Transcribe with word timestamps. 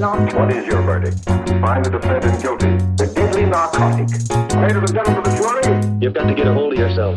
not. 0.00 0.32
What 0.34 0.50
is 0.50 0.66
your 0.66 0.80
verdict? 0.82 1.24
Find 1.60 1.84
the 1.84 1.90
defendant 1.90 2.40
guilty. 2.40 2.72
The 2.96 3.06
deadly 3.14 3.44
narcotic. 3.44 4.08
Ladies 4.56 4.76
and 4.76 4.94
gentlemen 4.94 5.18
of 5.18 5.24
the 5.24 5.34
jury. 5.36 5.64
You've 6.00 6.14
got 6.14 6.26
to 6.26 6.34
get 6.34 6.46
a 6.46 6.54
hold 6.54 6.72
of 6.72 6.78
yourself. 6.78 7.16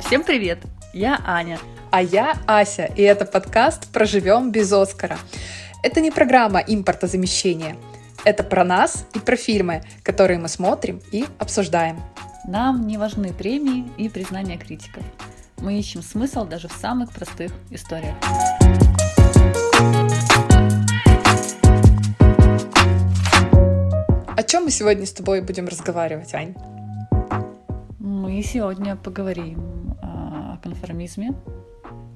Всем 0.00 0.24
привет! 0.24 0.58
Я 0.92 1.20
Аня. 1.24 1.58
А 1.90 2.02
я 2.02 2.36
Ася, 2.46 2.84
и 2.84 3.02
это 3.02 3.24
подкаст 3.24 3.92
«Проживем 3.92 4.50
без 4.50 4.72
Оскара». 4.72 5.18
Это 5.82 6.00
не 6.00 6.10
программа 6.10 6.58
импортозамещения. 6.58 7.76
Это 8.24 8.42
про 8.42 8.64
нас 8.64 9.06
и 9.14 9.20
про 9.20 9.36
фильмы, 9.36 9.82
которые 10.02 10.38
мы 10.38 10.48
смотрим 10.48 11.00
и 11.12 11.26
обсуждаем. 11.38 12.02
Нам 12.46 12.86
не 12.88 12.98
важны 12.98 13.32
премии 13.32 13.88
и 13.96 14.08
признания 14.08 14.58
критиков. 14.58 15.04
Мы 15.58 15.78
ищем 15.78 16.02
смысл 16.02 16.44
даже 16.44 16.66
в 16.66 16.72
самых 16.72 17.12
простых 17.12 17.52
историях. 17.70 18.14
Чем 24.48 24.64
мы 24.64 24.70
сегодня 24.70 25.04
с 25.04 25.12
тобой 25.12 25.42
будем 25.42 25.68
разговаривать, 25.68 26.32
Ань? 26.34 26.54
Мы 27.98 28.42
сегодня 28.42 28.96
поговорим 28.96 29.94
а, 30.02 30.54
о 30.54 30.62
конформизме 30.62 31.34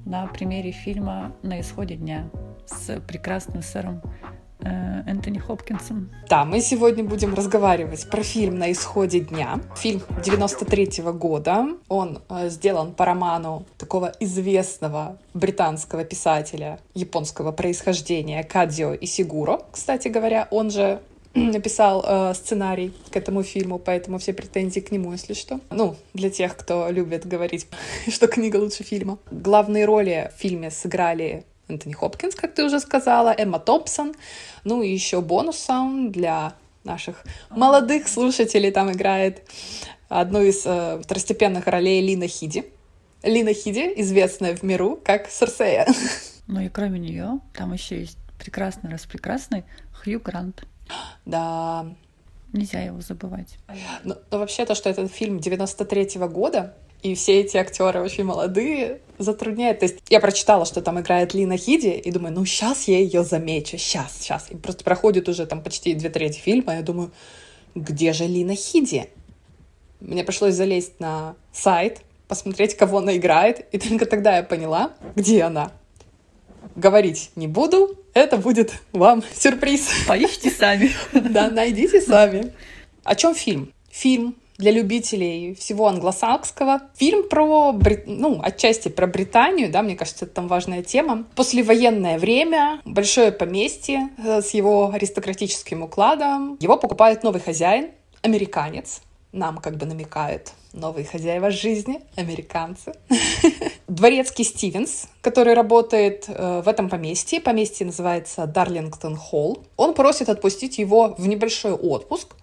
на 0.06 0.26
примере 0.28 0.72
фильма 0.72 1.32
«На 1.42 1.60
исходе 1.60 1.96
дня» 1.96 2.30
с 2.64 2.98
прекрасным 3.00 3.62
сэром 3.62 4.00
э, 4.60 5.02
Энтони 5.06 5.38
Хопкинсом. 5.38 6.10
Да, 6.30 6.46
мы 6.46 6.60
сегодня 6.60 7.04
будем 7.04 7.34
разговаривать 7.34 8.08
про 8.08 8.22
фильм 8.22 8.58
«На 8.58 8.72
исходе 8.72 9.20
дня». 9.20 9.60
Фильм 9.76 10.00
93 10.24 10.84
-го 10.84 11.12
года. 11.12 11.66
Он 11.88 12.22
э, 12.30 12.48
сделан 12.48 12.94
по 12.94 13.04
роману 13.04 13.66
такого 13.76 14.10
известного 14.20 15.18
британского 15.34 16.04
писателя 16.04 16.78
японского 16.94 17.52
происхождения 17.52 18.42
Кадзио 18.42 18.96
Исигуро, 18.98 19.60
кстати 19.70 20.08
говоря. 20.08 20.48
Он 20.50 20.70
же 20.70 21.02
написал 21.34 22.04
э, 22.06 22.34
сценарий 22.34 22.92
к 23.10 23.16
этому 23.16 23.42
фильму, 23.42 23.78
поэтому 23.78 24.18
все 24.18 24.32
претензии 24.32 24.80
к 24.80 24.90
нему, 24.90 25.12
если 25.12 25.34
что. 25.34 25.60
Ну, 25.70 25.96
для 26.14 26.30
тех, 26.30 26.56
кто 26.56 26.90
любит 26.90 27.26
говорить, 27.26 27.66
что 28.08 28.26
книга 28.26 28.56
лучше 28.56 28.84
фильма. 28.84 29.18
Главные 29.30 29.84
роли 29.84 30.30
в 30.36 30.40
фильме 30.40 30.70
сыграли 30.70 31.44
Энтони 31.68 31.94
Хопкинс, 31.94 32.34
как 32.34 32.54
ты 32.54 32.64
уже 32.64 32.80
сказала, 32.80 33.34
Эмма 33.36 33.58
Томпсон, 33.58 34.14
ну 34.64 34.82
и 34.82 34.92
еще 34.92 35.20
бонусом 35.20 36.12
для 36.12 36.54
наших 36.84 37.24
молодых 37.50 38.08
слушателей 38.08 38.70
там 38.70 38.92
играет 38.92 39.42
одну 40.08 40.42
из 40.42 40.62
э, 40.66 41.00
второстепенных 41.02 41.66
ролей 41.66 42.02
Лина 42.02 42.26
Хиди. 42.26 42.64
Лина 43.22 43.54
Хиди, 43.54 43.92
известная 43.96 44.54
в 44.56 44.62
миру 44.62 45.00
как 45.02 45.28
Серсея. 45.30 45.86
Ну 46.48 46.60
и 46.60 46.68
кроме 46.68 46.98
нее, 46.98 47.38
там 47.54 47.72
еще 47.72 48.00
есть 48.00 48.18
прекрасный, 48.36 48.90
распрекрасный 48.90 49.62
Хью 49.92 50.20
Грант. 50.20 50.64
Да, 51.24 51.86
Нельзя 52.52 52.80
его 52.80 53.00
забывать. 53.00 53.56
Но, 54.04 54.16
но 54.30 54.38
вообще 54.38 54.66
то, 54.66 54.74
что 54.74 54.90
этот 54.90 55.10
фильм 55.10 55.38
93-го 55.38 56.28
года, 56.28 56.74
и 57.02 57.14
все 57.14 57.40
эти 57.40 57.56
актеры 57.56 58.02
очень 58.02 58.24
молодые, 58.24 59.00
затрудняет. 59.18 59.80
То 59.80 59.86
есть 59.86 60.00
я 60.10 60.20
прочитала, 60.20 60.66
что 60.66 60.82
там 60.82 61.00
играет 61.00 61.32
Лина 61.32 61.56
Хиди, 61.56 61.88
и 61.88 62.10
думаю, 62.10 62.34
ну 62.34 62.44
сейчас 62.44 62.88
я 62.88 62.98
ее 62.98 63.24
замечу, 63.24 63.78
сейчас, 63.78 64.18
сейчас. 64.20 64.50
И 64.50 64.56
просто 64.56 64.84
проходит 64.84 65.28
уже 65.30 65.46
там 65.46 65.62
почти 65.62 65.94
две 65.94 66.10
трети 66.10 66.38
фильма, 66.38 66.74
и 66.74 66.76
я 66.76 66.82
думаю, 66.82 67.10
где 67.74 68.12
же 68.12 68.26
Лина 68.26 68.54
Хиди? 68.54 69.08
Мне 70.00 70.22
пришлось 70.22 70.54
залезть 70.54 71.00
на 71.00 71.36
сайт, 71.52 72.02
посмотреть, 72.28 72.76
кого 72.76 72.98
она 72.98 73.16
играет, 73.16 73.66
и 73.72 73.78
только 73.78 74.04
тогда 74.04 74.36
я 74.36 74.42
поняла, 74.42 74.92
где 75.16 75.42
она. 75.44 75.72
Говорить 76.76 77.30
не 77.36 77.48
буду, 77.48 77.98
это 78.14 78.36
будет 78.36 78.72
вам 78.92 79.22
сюрприз. 79.34 79.88
Поищите 80.06 80.50
сами. 80.50 80.90
Да, 81.12 81.50
найдите 81.50 82.00
сами. 82.00 82.52
О 83.04 83.14
чем 83.14 83.34
фильм? 83.34 83.72
Фильм 83.90 84.36
для 84.58 84.70
любителей 84.70 85.54
всего 85.54 85.88
англосакского. 85.88 86.82
Фильм 86.94 87.28
про, 87.28 87.72
ну, 88.06 88.40
отчасти 88.42 88.88
про 88.88 89.06
Британию, 89.06 89.70
да, 89.70 89.82
мне 89.82 89.96
кажется, 89.96 90.24
это 90.24 90.34
там 90.34 90.48
важная 90.48 90.82
тема. 90.82 91.24
Послевоенное 91.34 92.18
время, 92.18 92.80
большое 92.84 93.32
поместье 93.32 94.10
э, 94.18 94.40
с 94.40 94.50
его 94.50 94.92
аристократическим 94.92 95.82
укладом. 95.82 96.56
Его 96.60 96.76
покупает 96.76 97.24
новый 97.24 97.40
хозяин, 97.40 97.90
американец. 98.22 99.02
Нам 99.32 99.58
как 99.58 99.76
бы 99.76 99.86
намекают 99.86 100.52
новые 100.72 101.04
хозяева 101.06 101.50
жизни, 101.50 102.00
американцы. 102.16 102.92
Дворецкий 103.94 104.44
Стивенс, 104.44 105.08
который 105.20 105.52
работает 105.54 106.24
э, 106.28 106.62
в 106.64 106.68
этом 106.68 106.88
поместье. 106.88 107.40
Поместье 107.40 107.84
называется 107.84 108.46
Дарлингтон 108.46 109.16
Холл. 109.16 109.64
Он 109.76 109.92
просит 109.92 110.30
отпустить 110.30 110.78
его 110.78 111.14
в 111.18 111.28
небольшой 111.28 111.72
отпуск. 111.72 112.34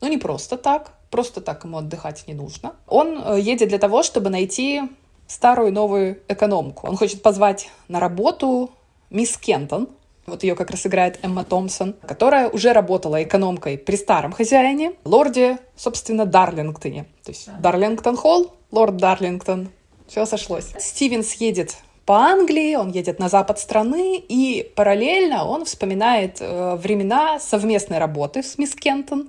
Но 0.00 0.08
не 0.08 0.18
просто 0.18 0.58
так. 0.58 0.92
Просто 1.10 1.40
так 1.40 1.64
ему 1.64 1.78
отдыхать 1.78 2.24
не 2.26 2.34
нужно. 2.34 2.74
Он 2.86 3.22
э, 3.24 3.40
едет 3.40 3.70
для 3.70 3.78
того, 3.78 4.02
чтобы 4.02 4.28
найти 4.28 4.82
старую 5.26 5.72
новую 5.72 6.20
экономку. 6.28 6.86
Он 6.86 6.96
хочет 6.96 7.22
позвать 7.22 7.70
на 7.88 8.00
работу 8.00 8.70
мисс 9.08 9.38
Кентон, 9.38 9.88
вот 10.26 10.42
ее 10.42 10.54
как 10.54 10.70
раз 10.70 10.86
играет 10.86 11.18
Эмма 11.22 11.42
Томпсон, 11.42 11.94
которая 12.06 12.50
уже 12.50 12.74
работала 12.74 13.22
экономкой 13.22 13.78
при 13.78 13.96
старом 13.96 14.32
хозяине, 14.32 14.92
лорде, 15.04 15.58
собственно, 15.74 16.26
Дарлингтоне. 16.26 17.06
То 17.24 17.30
есть 17.30 17.48
Дарлингтон 17.60 18.16
Холл, 18.16 18.52
лорд 18.70 18.98
Дарлингтон. 18.98 19.70
Все 20.08 20.24
сошлось. 20.24 20.72
Стивенс 20.78 21.34
едет 21.34 21.76
по 22.06 22.16
Англии, 22.16 22.74
он 22.74 22.90
едет 22.90 23.18
на 23.18 23.28
запад 23.28 23.58
страны, 23.58 24.16
и 24.16 24.72
параллельно 24.74 25.44
он 25.46 25.66
вспоминает 25.66 26.38
э, 26.40 26.76
времена 26.76 27.38
совместной 27.38 27.98
работы 27.98 28.42
с 28.42 28.56
мисс 28.56 28.74
Кентон. 28.74 29.28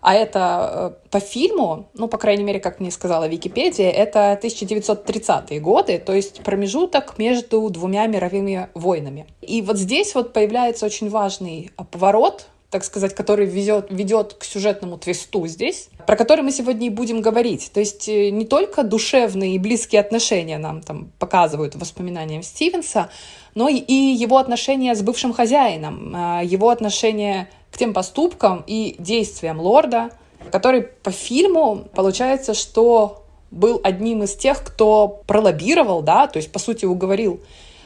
А 0.00 0.14
это 0.14 0.94
э, 1.04 1.08
по 1.10 1.18
фильму, 1.18 1.88
ну, 1.94 2.06
по 2.06 2.16
крайней 2.16 2.44
мере, 2.44 2.60
как 2.60 2.78
мне 2.78 2.92
сказала 2.92 3.26
Википедия, 3.26 3.90
это 3.90 4.38
1930-е 4.40 5.58
годы, 5.58 5.98
то 5.98 6.14
есть 6.14 6.44
промежуток 6.44 7.18
между 7.18 7.68
двумя 7.68 8.06
мировыми 8.06 8.68
войнами. 8.74 9.26
И 9.42 9.60
вот 9.60 9.76
здесь 9.76 10.14
вот 10.14 10.32
появляется 10.32 10.86
очень 10.86 11.10
важный 11.10 11.72
а, 11.76 11.82
поворот, 11.82 12.46
так 12.70 12.84
сказать, 12.84 13.14
который 13.16 13.46
ведет, 13.46 13.86
ведет 13.90 14.34
к 14.34 14.44
сюжетному 14.44 14.96
твисту 14.96 15.46
здесь, 15.48 15.88
про 16.06 16.16
который 16.16 16.42
мы 16.42 16.52
сегодня 16.52 16.86
и 16.86 16.90
будем 16.90 17.20
говорить. 17.20 17.70
То 17.74 17.80
есть 17.80 18.08
э, 18.08 18.30
не 18.30 18.46
только 18.46 18.84
душевные 18.84 19.56
и 19.56 19.58
близкие 19.58 20.00
отношения 20.00 20.56
нам 20.56 20.80
там 20.80 21.10
показывают 21.18 21.74
воспоминаниям 21.74 22.44
Стивенса, 22.44 23.10
но 23.56 23.68
и 23.68 23.92
его 23.92 24.38
отношения 24.38 24.94
с 24.94 25.02
бывшим 25.02 25.32
хозяином, 25.32 26.12
а, 26.14 26.42
его 26.44 26.70
отношения 26.70 27.50
к 27.72 27.78
тем 27.78 27.92
поступкам 27.92 28.62
и 28.66 28.94
действиям 28.98 29.60
лорда, 29.60 30.10
который 30.52 30.82
по 30.82 31.10
фильму 31.10 31.88
получается, 31.92 32.54
что 32.54 33.24
был 33.50 33.80
одним 33.82 34.22
из 34.22 34.36
тех, 34.36 34.62
кто 34.62 35.22
пролоббировал, 35.26 36.02
да, 36.02 36.28
то 36.28 36.36
есть, 36.36 36.52
по 36.52 36.60
сути, 36.60 36.84
уговорил 36.84 37.40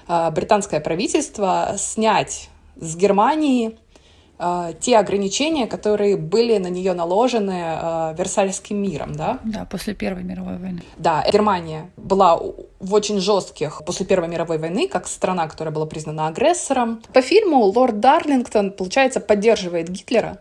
э, 0.09 0.31
британское 0.31 0.81
правительство 0.81 1.75
снять 1.79 2.51
с 2.77 2.97
Германии 2.97 3.79
те 4.81 4.99
ограничения, 4.99 5.67
которые 5.67 6.17
были 6.17 6.59
на 6.59 6.67
нее 6.67 6.93
наложены 6.93 7.63
э, 7.81 8.15
Версальским 8.19 8.83
миром, 8.83 9.15
да? 9.15 9.39
Да, 9.45 9.65
после 9.65 9.95
Первой 9.95 10.25
мировой 10.25 10.59
войны. 10.59 10.83
Да, 10.97 11.25
Германия 11.33 11.91
была 11.97 12.37
в 12.81 12.93
очень 12.95 13.21
жестких 13.21 13.83
после 13.87 14.05
Первой 14.07 14.29
мировой 14.29 14.59
войны, 14.59 14.89
как 14.89 15.07
страна, 15.07 15.47
которая 15.47 15.73
была 15.73 15.87
признана 15.87 16.27
агрессором. 16.27 17.01
По 17.13 17.23
фильму 17.23 17.59
лорд 17.65 18.01
Дарлингтон, 18.01 18.73
получается, 18.73 19.21
поддерживает 19.21 19.89
Гитлера. 19.89 20.39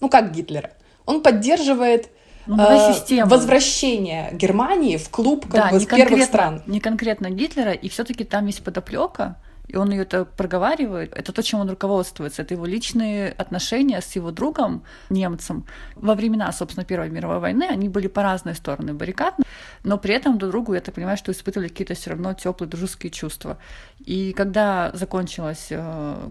Ну, 0.00 0.08
как 0.08 0.32
Гитлера? 0.32 0.70
Он 1.04 1.20
поддерживает 1.20 2.10
Ну, 2.46 2.56
э, 2.62 3.24
возвращение 3.24 4.30
Германии 4.32 4.96
в 4.96 5.08
клуб 5.10 5.46
как 5.46 5.54
Да, 5.54 5.70
бы, 5.70 5.80
с 5.80 5.86
первых 5.86 6.22
стран. 6.24 6.62
не 6.66 6.78
конкретно 6.80 7.30
Гитлера, 7.30 7.72
и 7.72 7.88
все-таки 7.88 8.24
там 8.24 8.46
есть 8.46 8.62
подоплека, 8.62 9.36
и 9.66 9.76
он 9.76 9.90
ее 9.90 10.02
это 10.02 10.24
проговаривает. 10.24 11.12
Это 11.14 11.32
то, 11.32 11.42
чем 11.42 11.60
он 11.60 11.70
руководствуется. 11.70 12.42
Это 12.42 12.54
его 12.54 12.66
личные 12.66 13.32
отношения 13.32 14.00
с 14.00 14.16
его 14.16 14.30
другом, 14.30 14.82
немцем. 15.10 15.64
Во 15.96 16.14
времена, 16.14 16.52
собственно, 16.52 16.84
Первой 16.84 17.10
мировой 17.10 17.38
войны 17.38 17.64
они 17.64 17.88
были 17.88 18.08
по 18.08 18.22
разные 18.22 18.54
стороны 18.54 18.92
баррикад, 18.92 19.34
но 19.82 19.98
при 19.98 20.14
этом 20.14 20.38
друг 20.38 20.50
другу, 20.50 20.74
я 20.74 20.80
так 20.80 20.94
понимаю, 20.94 21.16
что 21.16 21.32
испытывали 21.32 21.68
какие-то 21.68 21.94
все 21.94 22.10
равно 22.10 22.34
теплые 22.34 22.68
дружеские 22.68 23.10
чувства. 23.10 23.58
И 23.98 24.32
когда 24.32 24.90
закончилось 24.92 25.68
э, 25.70 26.30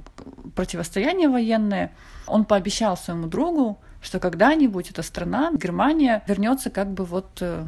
противостояние 0.56 1.30
военное, 1.30 1.92
он 2.28 2.46
пообещал 2.46 2.98
своему 2.98 3.28
другу, 3.28 3.80
что 4.02 4.20
когда-нибудь 4.20 4.92
эта 4.92 5.02
страна, 5.02 5.52
Германия, 5.54 6.24
вернется 6.28 6.70
как 6.70 6.92
бы 6.92 7.06
вот 7.06 7.38
э, 7.42 7.66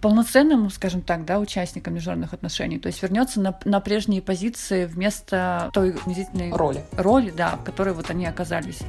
полноценным, 0.00 0.70
скажем 0.70 1.02
так, 1.02 1.24
да, 1.24 1.38
участником 1.38 1.94
международных 1.94 2.32
отношений, 2.32 2.78
то 2.78 2.86
есть 2.86 3.02
вернется 3.02 3.40
на, 3.40 3.58
на 3.64 3.80
прежние 3.80 4.22
позиции 4.22 4.86
вместо 4.86 5.70
той 5.72 5.96
унизительной 6.06 6.52
Роли. 6.52 6.84
роли, 6.96 7.30
да, 7.30 7.56
в 7.56 7.64
которой 7.64 7.92
вот 7.94 8.10
они 8.10 8.26
оказались. 8.26 8.80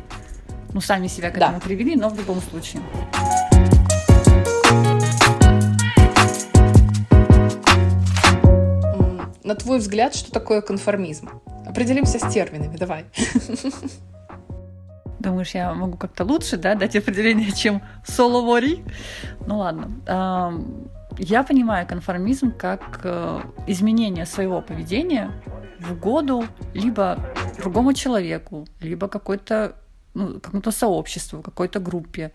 Ну, 0.74 0.81
сами 0.81 1.07
себя 1.07 1.30
к 1.31 1.38
Да. 1.38 1.48
этому 1.48 1.62
привели, 1.62 1.95
но 1.95 2.10
в 2.10 2.18
любом 2.18 2.42
случае. 2.42 2.81
На 9.44 9.56
твой 9.56 9.80
взгляд, 9.80 10.13
что 10.16 10.31
такое 10.31 10.62
конформизм? 10.62 11.30
определимся 11.66 12.18
с 12.18 12.33
терминами, 12.33 12.78
давай. 12.78 13.06
Думаешь, 15.19 15.52
я 15.56 15.74
могу 15.74 15.98
как-то 15.98 16.24
лучше 16.24 16.58
да, 16.58 16.75
дать 16.75 16.96
определение, 16.96 17.52
чем 17.52 17.81
соло-вори? 18.06 18.84
Ну 19.46 19.58
ладно. 19.58 19.92
Я 21.19 21.44
понимаю 21.44 21.88
конформизм 21.88 22.52
как 22.52 23.02
э, 23.04 23.42
изменение 23.66 24.28
своего 24.28 24.62
поведения 24.62 25.31
в 25.80 25.94
угоду 25.94 26.46
либо 26.75 27.18
другому 27.58 27.94
человеку, 27.94 28.68
либо 28.81 29.08
какой-то 29.08 29.75
ну, 30.14 30.40
какому-то 30.40 30.72
сообществу, 30.72 31.42
какой-то 31.42 31.80
группе. 31.80 32.31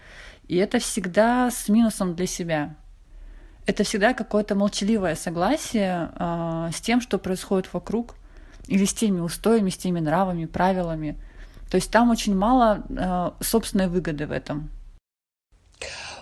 И 0.49 0.57
это 0.57 0.81
всегда 0.81 1.51
с 1.51 1.69
минусом 1.69 2.17
для 2.17 2.27
себя. 2.27 2.75
Это 3.67 3.85
всегда 3.85 4.15
какое-то 4.15 4.57
молчаливое 4.57 5.15
согласие 5.15 6.11
э, 6.17 6.71
с 6.73 6.81
тем, 6.81 7.01
что 7.01 7.19
происходит 7.19 7.73
вокруг, 7.73 8.17
или 8.67 8.85
с 8.85 8.95
теми 8.95 9.21
устоями, 9.21 9.71
с 9.71 9.77
теми 9.77 10.01
нравами, 10.01 10.47
правилами. 10.47 11.17
То 11.73 11.77
есть 11.77 11.91
там 11.91 12.11
очень 12.11 12.37
мало 12.37 12.85
э, 12.91 13.31
собственной 13.43 13.89
выгоды 13.89 14.27
в 14.27 14.31
этом. 14.31 14.69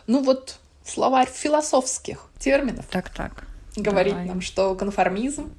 Ну 0.07 0.23
вот 0.23 0.61
словарь 0.85 1.29
философских 1.29 2.31
терминов. 2.39 2.87
Так, 2.89 3.11
так. 3.11 3.43
Говорит 3.75 4.13
Давай. 4.13 4.29
нам, 4.29 4.43
что 4.43 4.77
конформизм 4.77 5.53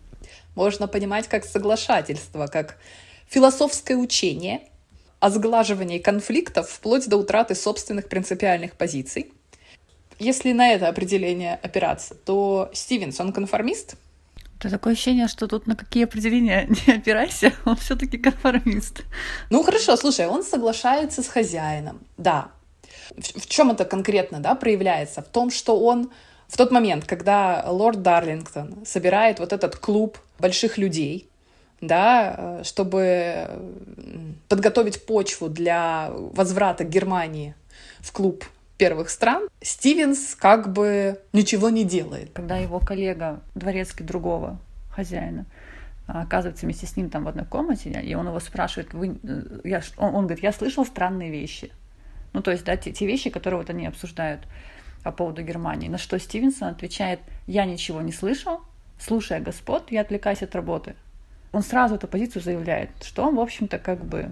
можно 0.56 0.88
понимать 0.88 1.28
как 1.28 1.44
соглашательство, 1.44 2.48
как 2.48 2.78
философское 3.28 3.98
учение 3.98 4.62
о 5.20 5.30
сглаживании 5.30 6.00
конфликтов 6.00 6.70
вплоть 6.70 7.10
до 7.10 7.18
утраты 7.18 7.54
собственных 7.54 8.08
принципиальных 8.08 8.78
позиций. 8.78 9.34
Если 10.20 10.54
на 10.54 10.70
это 10.72 10.88
определение 10.88 11.56
опираться, 11.56 12.16
то 12.16 12.72
Стивенс, 12.74 13.20
он 13.20 13.34
конформист? 13.34 13.98
Это 14.62 14.70
такое 14.70 14.94
ощущение, 14.94 15.28
что 15.28 15.48
тут 15.48 15.66
на 15.66 15.76
какие 15.76 16.04
определения 16.04 16.68
не 16.88 16.94
опирайся, 16.94 17.52
он 17.66 17.76
все 17.78 17.96
таки 17.96 18.20
конформист. 18.20 19.02
Ну 19.50 19.64
хорошо, 19.64 19.98
слушай, 19.98 20.28
он 20.28 20.44
соглашается 20.44 21.24
с 21.24 21.28
хозяином, 21.28 22.00
да. 22.18 22.52
В, 23.18 23.42
в 23.42 23.48
чем 23.48 23.72
это 23.72 23.86
конкретно 23.86 24.40
да, 24.40 24.54
проявляется? 24.54 25.24
В 25.24 25.28
том, 25.28 25.50
что 25.50 25.80
он 25.80 26.12
в 26.48 26.58
тот 26.58 26.70
момент, 26.72 27.06
когда 27.06 27.66
лорд 27.68 28.04
Дарлингтон 28.04 28.86
собирает 28.86 29.40
вот 29.40 29.52
этот 29.52 29.78
клуб 29.78 30.20
больших 30.38 30.78
людей, 30.78 31.28
да, 31.82 32.36
э, 32.38 32.64
чтобы 32.64 33.50
подготовить 34.48 35.08
почву 35.08 35.50
для 35.50 36.12
возврата 36.12 36.84
Германии 36.84 37.56
в 38.00 38.12
клуб 38.12 38.46
первых 38.82 39.12
стран, 39.12 39.48
Стивенс 39.62 40.36
как 40.36 40.74
бы 40.74 41.22
ничего 41.34 41.70
не 41.70 41.86
делает. 41.86 42.32
Когда 42.34 42.58
его 42.58 42.80
коллега, 42.80 43.42
дворецкий 43.54 44.04
другого 44.04 44.58
хозяина, 44.90 45.46
оказывается 46.08 46.66
вместе 46.66 46.88
с 46.88 46.98
ним 46.98 47.12
там 47.12 47.26
в 47.26 47.28
одной 47.28 47.46
комнате, 47.46 47.92
и 47.92 48.16
он 48.16 48.28
его 48.28 48.40
спрашивает, 48.40 48.94
вы, 48.96 49.20
э, 49.22 49.60
я, 49.66 49.82
он, 49.98 50.16
он 50.16 50.26
говорит, 50.26 50.44
я 50.44 50.52
слышал 50.52 50.84
странные 50.84 51.30
вещи. 51.30 51.72
Ну, 52.34 52.42
то 52.42 52.50
есть, 52.50 52.66
да, 52.66 52.76
те, 52.76 52.92
те 52.92 53.06
вещи, 53.06 53.30
которые 53.30 53.60
вот 53.60 53.70
они 53.70 53.86
обсуждают 53.86 54.42
по 55.04 55.12
поводу 55.12 55.44
Германии. 55.44 55.88
На 55.88 56.00
что 56.00 56.18
Стивенсон 56.18 56.70
отвечает, 56.70 57.20
я 57.46 57.66
ничего 57.66 58.02
не 58.02 58.12
слышал, 58.12 58.62
слушая 59.00 59.42
господ, 59.42 59.92
я 59.92 60.02
отвлекаюсь 60.02 60.42
от 60.42 60.56
работы 60.56 60.96
он 61.52 61.64
сразу 61.64 61.96
эту 61.96 62.08
позицию 62.08 62.42
заявляет, 62.42 62.90
что 63.04 63.24
он, 63.24 63.36
в 63.36 63.40
общем-то, 63.40 63.78
как 63.78 64.04
бы 64.06 64.32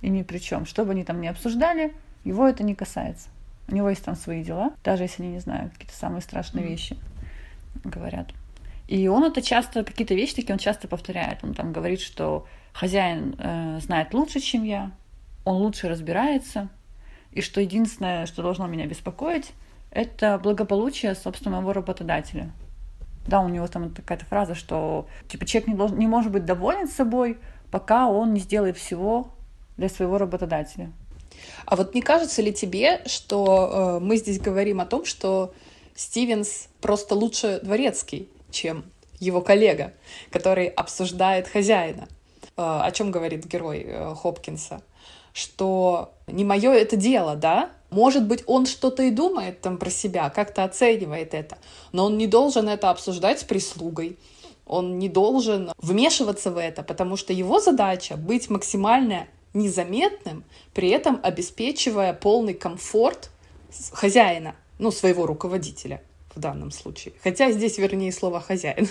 и 0.00 0.08
ни 0.08 0.22
при 0.22 0.38
чем. 0.38 0.66
Что 0.66 0.84
бы 0.84 0.92
они 0.92 1.04
там 1.04 1.20
ни 1.20 1.26
обсуждали, 1.26 1.92
его 2.24 2.48
это 2.48 2.64
не 2.64 2.74
касается. 2.74 3.28
У 3.68 3.74
него 3.74 3.90
есть 3.90 4.04
там 4.04 4.14
свои 4.14 4.44
дела, 4.44 4.72
даже 4.84 5.04
если 5.04 5.22
они 5.22 5.32
не 5.32 5.40
знают 5.40 5.72
какие-то 5.72 5.96
самые 5.96 6.22
страшные 6.22 6.64
mm 6.64 6.68
вещи 6.68 6.96
говорят. 7.84 8.32
И 8.88 9.08
он 9.08 9.24
это 9.24 9.42
часто, 9.42 9.84
какие-то 9.84 10.14
вещи 10.14 10.36
такие 10.36 10.52
он 10.52 10.58
часто 10.58 10.88
повторяет. 10.88 11.42
Он 11.42 11.54
там 11.54 11.72
говорит, 11.72 12.00
что 12.00 12.46
хозяин 12.72 13.34
э, 13.38 13.80
знает 13.80 14.14
лучше, 14.14 14.40
чем 14.40 14.62
я, 14.62 14.92
он 15.44 15.56
лучше 15.56 15.88
разбирается, 15.88 16.68
и 17.32 17.40
что 17.40 17.60
единственное, 17.60 18.26
что 18.26 18.42
должно 18.42 18.66
меня 18.66 18.86
беспокоить, 18.86 19.52
это 19.90 20.38
благополучие, 20.38 21.14
собственно, 21.14 21.56
моего 21.56 21.72
работодателя. 21.72 22.50
Да, 23.26 23.40
у 23.40 23.48
него 23.48 23.66
там 23.66 23.90
какая-то 23.90 24.24
фраза, 24.24 24.54
что 24.54 25.08
типа 25.28 25.46
человек 25.46 25.68
не, 25.68 25.74
должен, 25.74 25.98
не 25.98 26.06
может 26.06 26.30
быть 26.30 26.44
доволен 26.44 26.86
собой, 26.86 27.38
пока 27.70 28.06
он 28.06 28.32
не 28.32 28.40
сделает 28.40 28.76
всего 28.76 29.32
для 29.76 29.88
своего 29.88 30.18
работодателя. 30.18 30.92
А 31.64 31.76
вот 31.76 31.94
не 31.94 32.02
кажется 32.02 32.42
ли 32.42 32.52
тебе, 32.52 33.02
что 33.06 33.98
э, 33.98 34.04
мы 34.04 34.16
здесь 34.16 34.40
говорим 34.40 34.80
о 34.80 34.86
том, 34.86 35.04
что 35.04 35.52
Стивенс 35.94 36.68
просто 36.80 37.14
лучше 37.14 37.60
дворецкий, 37.62 38.28
чем 38.50 38.84
его 39.18 39.40
коллега, 39.40 39.92
который 40.30 40.68
обсуждает 40.68 41.48
хозяина? 41.48 42.08
Э, 42.56 42.80
о 42.82 42.90
чем 42.92 43.10
говорит 43.10 43.46
герой 43.46 43.84
э, 43.86 44.14
Хопкинса? 44.14 44.82
Что 45.32 46.14
не 46.26 46.44
мое 46.44 46.72
это 46.72 46.96
дело, 46.96 47.36
да? 47.36 47.70
Может 47.90 48.26
быть, 48.26 48.42
он 48.46 48.66
что-то 48.66 49.02
и 49.02 49.10
думает 49.10 49.60
там 49.60 49.78
про 49.78 49.90
себя, 49.90 50.30
как-то 50.30 50.64
оценивает 50.64 51.34
это, 51.34 51.58
но 51.92 52.06
он 52.06 52.18
не 52.18 52.26
должен 52.26 52.68
это 52.68 52.90
обсуждать 52.90 53.40
с 53.40 53.44
прислугой. 53.44 54.18
Он 54.66 54.98
не 54.98 55.08
должен 55.08 55.70
вмешиваться 55.78 56.50
в 56.50 56.58
это, 56.58 56.82
потому 56.82 57.16
что 57.16 57.32
его 57.32 57.60
задача 57.60 58.16
быть 58.16 58.50
максимально 58.50 59.28
незаметным, 59.56 60.44
при 60.74 60.90
этом 60.90 61.20
обеспечивая 61.22 62.12
полный 62.12 62.54
комфорт 62.54 63.30
хозяина, 63.92 64.54
ну, 64.78 64.90
своего 64.90 65.26
руководителя 65.26 66.00
в 66.34 66.40
данном 66.40 66.70
случае. 66.70 67.14
Хотя 67.22 67.50
здесь 67.50 67.78
вернее 67.78 68.12
слово 68.12 68.40
хозяин. 68.40 68.88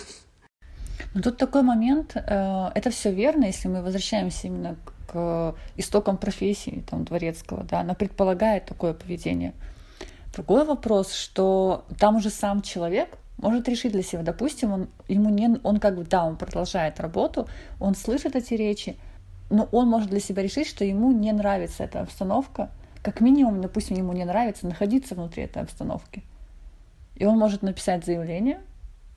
Но 1.13 1.21
тут 1.21 1.37
такой 1.37 1.61
момент, 1.61 2.15
э, 2.15 2.71
это 2.73 2.89
все 2.89 3.11
верно, 3.11 3.45
если 3.45 3.67
мы 3.67 3.81
возвращаемся 3.81 4.47
именно 4.47 4.75
к 5.07 5.55
истокам 5.77 6.17
профессии 6.17 6.83
там, 6.89 7.05
дворецкого, 7.05 7.63
да, 7.63 7.81
она 7.81 7.93
предполагает 7.93 8.65
такое 8.65 8.93
поведение. 8.93 9.53
Другой 10.33 10.65
вопрос, 10.65 11.13
что 11.13 11.85
там 11.99 12.17
уже 12.17 12.29
сам 12.29 12.61
человек 12.61 13.09
может 13.37 13.69
решить 13.69 13.91
для 13.91 14.03
себя, 14.03 14.23
допустим, 14.23 14.73
он, 14.73 14.87
ему 15.07 15.29
не, 15.29 15.57
он 15.63 15.79
как 15.79 15.95
бы, 15.95 16.03
да, 16.03 16.25
он 16.25 16.37
продолжает 16.37 16.99
работу, 16.99 17.47
он 17.79 17.95
слышит 17.95 18.35
эти 18.35 18.53
речи, 18.55 18.97
но 19.49 19.67
он 19.71 19.87
может 19.87 20.09
для 20.09 20.19
себя 20.19 20.43
решить, 20.43 20.67
что 20.67 20.83
ему 20.85 21.11
не 21.11 21.31
нравится 21.31 21.83
эта 21.83 22.01
обстановка, 22.01 22.71
как 23.01 23.21
минимум, 23.21 23.61
допустим, 23.61 23.97
ему 23.97 24.13
не 24.13 24.25
нравится 24.25 24.65
находиться 24.65 25.15
внутри 25.15 25.43
этой 25.43 25.61
обстановки. 25.61 26.23
И 27.15 27.25
он 27.25 27.37
может 27.37 27.61
написать 27.61 28.05
заявление, 28.05 28.61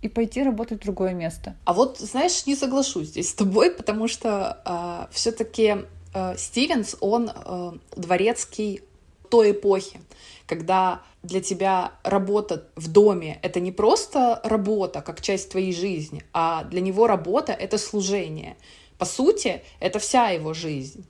и 0.02 0.08
пойти 0.08 0.42
работать 0.42 0.80
в 0.80 0.84
другое 0.84 1.12
место. 1.12 1.56
А 1.64 1.72
вот, 1.72 1.98
знаешь, 1.98 2.46
не 2.46 2.54
соглашусь 2.54 3.08
здесь 3.08 3.30
с 3.30 3.34
тобой, 3.34 3.70
потому 3.70 4.06
что 4.06 4.28
э, 4.28 4.60
а, 4.64 5.08
все-таки 5.10 5.64
э, 5.64 5.84
а, 6.14 6.36
Стивенс, 6.36 6.96
он 7.00 7.30
э, 7.34 7.72
дворецкий 7.96 8.82
той 9.28 9.50
эпохи, 9.50 10.00
когда 10.46 11.02
для 11.22 11.40
тебя 11.40 11.92
работа 12.04 12.68
в 12.76 12.90
доме— 12.90 13.38
это 13.42 13.60
не 13.60 13.72
просто 13.72 14.40
работа, 14.44 15.02
как 15.02 15.20
часть 15.20 15.50
твоей 15.50 15.74
жизни, 15.74 16.22
а 16.32 16.64
для 16.64 16.80
него 16.80 17.06
работа— 17.06 17.52
это 17.58 17.76
служение. 17.76 18.56
По 18.98 19.04
сути, 19.04 19.62
это 19.80 19.98
вся 19.98 20.30
его 20.30 20.52
жизнь. 20.52 21.06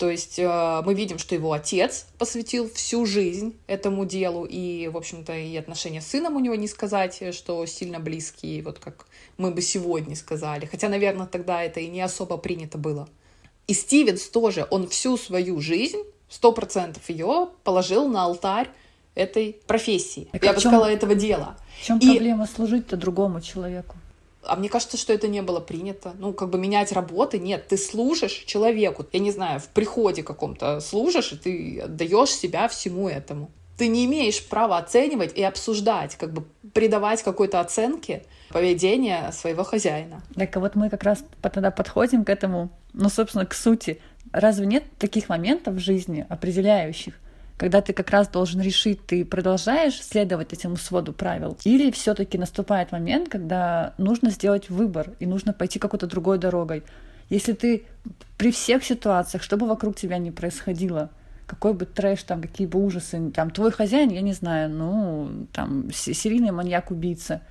То 0.00 0.08
есть 0.08 0.38
э, 0.38 0.82
мы 0.86 0.94
видим, 0.94 1.18
что 1.18 1.34
его 1.34 1.52
отец 1.52 2.06
посвятил 2.16 2.70
всю 2.72 3.04
жизнь 3.04 3.54
этому 3.66 4.06
делу, 4.06 4.46
и, 4.46 4.88
в 4.88 4.96
общем-то, 4.96 5.34
и 5.34 5.54
отношения 5.56 6.00
с 6.00 6.06
сыном 6.06 6.36
у 6.36 6.40
него 6.40 6.54
не 6.54 6.68
сказать, 6.68 7.34
что 7.34 7.66
сильно 7.66 8.00
близкие, 8.00 8.62
вот 8.62 8.78
как 8.78 9.06
мы 9.36 9.50
бы 9.50 9.60
сегодня 9.60 10.16
сказали. 10.16 10.64
Хотя, 10.64 10.88
наверное, 10.88 11.26
тогда 11.26 11.62
это 11.62 11.80
и 11.80 11.88
не 11.88 12.00
особо 12.00 12.38
принято 12.38 12.78
было. 12.78 13.10
И 13.66 13.74
Стивенс 13.74 14.26
тоже, 14.28 14.66
он 14.70 14.88
всю 14.88 15.18
свою 15.18 15.60
жизнь, 15.60 16.02
сто 16.30 16.52
процентов 16.52 17.08
ее 17.10 17.50
положил 17.62 18.08
на 18.08 18.24
алтарь 18.24 18.70
этой 19.14 19.60
профессии. 19.66 20.30
Так 20.32 20.42
Я 20.42 20.54
бы 20.54 20.60
чем, 20.60 20.70
сказала, 20.70 20.90
этого 20.90 21.14
дела. 21.14 21.58
В 21.78 21.84
чем 21.84 21.98
и... 21.98 22.06
проблема 22.06 22.46
служить-то 22.46 22.96
другому 22.96 23.42
человеку? 23.42 23.96
А 24.42 24.56
мне 24.56 24.68
кажется, 24.68 24.96
что 24.96 25.12
это 25.12 25.28
не 25.28 25.42
было 25.42 25.60
принято. 25.60 26.14
Ну, 26.18 26.32
как 26.32 26.50
бы 26.50 26.58
менять 26.58 26.92
работы. 26.92 27.38
Нет, 27.38 27.68
ты 27.68 27.76
служишь 27.76 28.44
человеку. 28.46 29.04
Я 29.12 29.20
не 29.20 29.32
знаю, 29.32 29.60
в 29.60 29.68
приходе 29.68 30.22
каком-то 30.22 30.80
служишь, 30.80 31.32
и 31.32 31.36
ты 31.36 31.80
отдаешь 31.80 32.30
себя 32.30 32.68
всему 32.68 33.08
этому. 33.08 33.50
Ты 33.76 33.88
не 33.88 34.04
имеешь 34.04 34.46
права 34.46 34.78
оценивать 34.78 35.36
и 35.36 35.42
обсуждать, 35.42 36.16
как 36.16 36.32
бы 36.32 36.44
придавать 36.72 37.22
какой-то 37.22 37.60
оценке 37.60 38.24
поведения 38.50 39.30
своего 39.32 39.64
хозяина. 39.64 40.22
Так, 40.34 40.56
а 40.56 40.60
вот 40.60 40.74
мы 40.74 40.90
как 40.90 41.02
раз 41.02 41.24
тогда 41.40 41.70
подходим 41.70 42.24
к 42.24 42.30
этому, 42.30 42.70
ну, 42.92 43.08
собственно, 43.08 43.46
к 43.46 43.54
сути. 43.54 44.00
Разве 44.32 44.66
нет 44.66 44.84
таких 44.98 45.28
моментов 45.28 45.74
в 45.74 45.78
жизни 45.78 46.26
определяющих, 46.28 47.14
когда 47.60 47.82
ты 47.82 47.92
как 47.92 48.08
раз 48.08 48.26
должен 48.26 48.62
решить, 48.62 49.04
ты 49.04 49.22
продолжаешь 49.22 50.02
следовать 50.02 50.54
этому 50.54 50.76
своду 50.78 51.12
правил, 51.12 51.58
или 51.64 51.90
все-таки 51.90 52.38
наступает 52.38 52.90
момент, 52.90 53.28
когда 53.28 53.92
нужно 53.98 54.30
сделать 54.30 54.70
выбор 54.70 55.10
и 55.18 55.26
нужно 55.26 55.52
пойти 55.52 55.78
какой-то 55.78 56.06
другой 56.06 56.38
дорогой. 56.38 56.84
Если 57.28 57.52
ты 57.52 57.84
при 58.38 58.50
всех 58.50 58.82
ситуациях, 58.82 59.42
что 59.42 59.58
бы 59.58 59.66
вокруг 59.66 59.94
тебя 59.94 60.16
ни 60.16 60.30
происходило, 60.30 61.10
какой 61.46 61.74
бы 61.74 61.84
трэш, 61.84 62.22
там, 62.22 62.40
какие 62.40 62.66
бы 62.66 62.82
ужасы, 62.82 63.30
там, 63.30 63.50
твой 63.50 63.72
хозяин, 63.72 64.08
я 64.08 64.22
не 64.22 64.32
знаю, 64.32 64.70
ну, 64.70 65.46
там, 65.52 65.92
серийный 65.92 66.52
маньяк-убийца, 66.52 67.42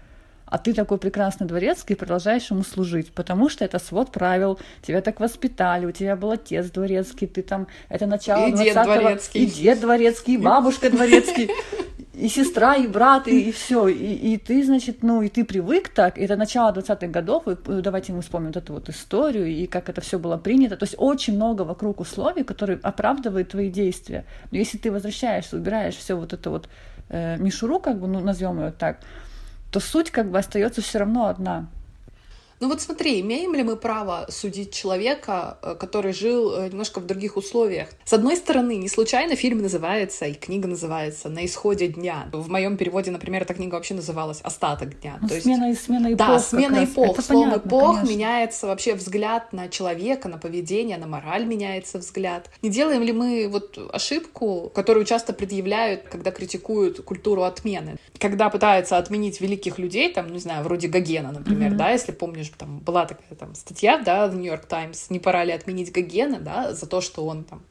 а 0.49 0.57
ты 0.57 0.73
такой 0.73 0.97
прекрасный 0.97 1.47
дворецкий 1.47 1.95
и 1.95 1.97
продолжаешь 1.97 2.49
ему 2.49 2.63
служить, 2.63 3.11
потому 3.11 3.49
что 3.49 3.63
это 3.63 3.79
свод 3.79 4.11
правил, 4.11 4.59
тебя 4.81 5.01
так 5.01 5.19
воспитали, 5.19 5.85
у 5.85 5.91
тебя 5.91 6.15
был 6.15 6.31
отец 6.31 6.69
дворецкий, 6.71 7.27
ты 7.27 7.43
там, 7.43 7.67
это 7.87 8.07
начало 8.07 8.47
и 8.47 8.51
дед 8.51 8.73
дворецкий. 8.73 9.43
и 9.43 9.45
дед 9.45 9.79
дворецкий, 9.79 10.33
и 10.33 10.37
бабушка 10.37 10.89
дворецкий, 10.89 11.49
и 12.13 12.27
сестра, 12.27 12.75
и 12.75 12.87
брат, 12.87 13.27
и, 13.27 13.49
и 13.49 13.51
все. 13.51 13.87
И, 13.87 14.33
и 14.33 14.37
ты, 14.37 14.65
значит, 14.65 15.03
ну, 15.03 15.21
и 15.21 15.29
ты 15.29 15.45
привык 15.45 15.89
так. 15.89 16.17
И 16.17 16.21
это 16.21 16.35
начало 16.35 16.73
20-х 16.73 17.07
годов, 17.07 17.47
и 17.47 17.51
э, 17.51 17.81
давайте 17.81 18.11
мы 18.11 18.21
вспомним 18.21 18.47
вот 18.47 18.57
эту 18.57 18.73
вот 18.73 18.89
историю, 18.89 19.47
и 19.47 19.67
как 19.67 19.87
это 19.89 20.01
все 20.01 20.19
было 20.19 20.37
принято. 20.37 20.75
То 20.75 20.83
есть 20.83 20.95
очень 20.97 21.35
много 21.35 21.61
вокруг 21.61 21.99
условий, 21.99 22.43
которые 22.43 22.79
оправдывают 22.81 23.49
твои 23.49 23.69
действия. 23.69 24.25
Но 24.51 24.57
если 24.57 24.77
ты 24.77 24.91
возвращаешься, 24.91 25.55
убираешь 25.55 25.95
все 25.95 26.15
вот 26.15 26.33
это 26.33 26.49
вот 26.49 26.67
э, 27.09 27.37
мишуру, 27.37 27.79
как 27.79 27.99
бы, 27.99 28.07
ну, 28.07 28.19
назовем 28.19 28.59
ее 28.59 28.71
так, 28.71 28.99
то 29.71 29.79
суть 29.79 30.11
как 30.11 30.31
бы 30.31 30.39
остается 30.39 30.81
все 30.81 30.99
равно 30.99 31.27
одна. 31.27 31.69
Ну 32.59 32.67
вот 32.67 32.81
смотри, 32.81 33.21
имеем 33.21 33.55
ли 33.55 33.63
мы 33.63 33.77
право 33.77 34.25
судить 34.29 34.73
человека, 34.73 35.57
э, 35.61 35.75
который 35.79 36.11
жил 36.11 36.53
э, 36.53 36.67
немножко 36.67 36.99
в 36.99 37.05
других 37.05 37.37
условиях? 37.37 37.87
С 38.03 38.11
одной 38.11 38.35
стороны, 38.35 38.75
не 38.75 38.89
случайно 38.89 39.37
фильм 39.37 39.61
называется 39.61 40.25
и 40.25 40.33
книга 40.33 40.67
называется 40.67 41.29
«На 41.29 41.45
исходе 41.45 41.87
дня». 41.87 42.27
В 42.33 42.49
моем 42.49 42.75
переводе, 42.75 43.11
например, 43.11 43.43
эта 43.43 43.53
книга 43.53 43.75
вообще 43.75 43.93
называлась 43.93 44.41
«Остаток 44.41 44.99
дня». 44.99 45.19
Ну, 45.21 45.29
То 45.29 45.39
смена, 45.39 45.69
есть... 45.69 45.83
смена 45.85 46.07
эпох. 46.07 46.17
Да, 46.27 46.39
смена 46.39 46.83
эпох. 46.83 47.13
Это 47.13 47.21
Словом 47.21 47.49
понятно, 47.51 47.67
эпох 47.67 47.95
конечно. 47.95 48.13
меняется 48.13 48.67
вообще 48.67 48.93
взгляд 48.95 49.53
на 49.53 49.69
человека, 49.69 50.27
на 50.27 50.37
поведение, 50.37 50.97
на 50.97 51.07
мораль 51.07 51.45
меняется 51.45 51.97
взгляд. 51.99 52.49
Не 52.61 52.69
делаем 52.69 53.03
ли 53.03 53.13
мы 53.13 53.47
вот 53.49 53.77
ошибку, 53.93 54.69
которую 54.75 55.05
часто 55.05 55.31
предъявляют, 55.31 56.09
когда 56.09 56.31
критикуют 56.31 57.05
культуру 57.05 57.43
отмены? 57.43 57.95
Когда 58.19 58.49
пытаются 58.49 58.97
отменить 58.97 59.39
великих 59.39 59.79
людей, 59.79 60.11
там, 60.11 60.33
не 60.33 60.39
знаю, 60.39 60.65
вроде 60.65 60.89
Гогена, 60.89 61.31
например, 61.31 61.69
Мгм. 61.69 61.77
да, 61.77 61.91
если 61.91 62.11
помнишь, 62.11 62.48
там 62.57 62.79
была 62.79 63.05
такая 63.05 63.37
там 63.37 63.55
статья, 63.55 63.97
да, 63.97 64.27
в 64.27 64.35
Нью-Йорк 64.35 64.65
Таймс, 64.65 65.09
не 65.09 65.19
пора 65.19 65.43
ли 65.43 65.51
отменить 65.51 65.91
Гогена, 65.91 66.39
да, 66.39 66.73
за 66.73 66.85
то, 66.85 67.01
что 67.01 67.25
он 67.25 67.43
там 67.43 67.63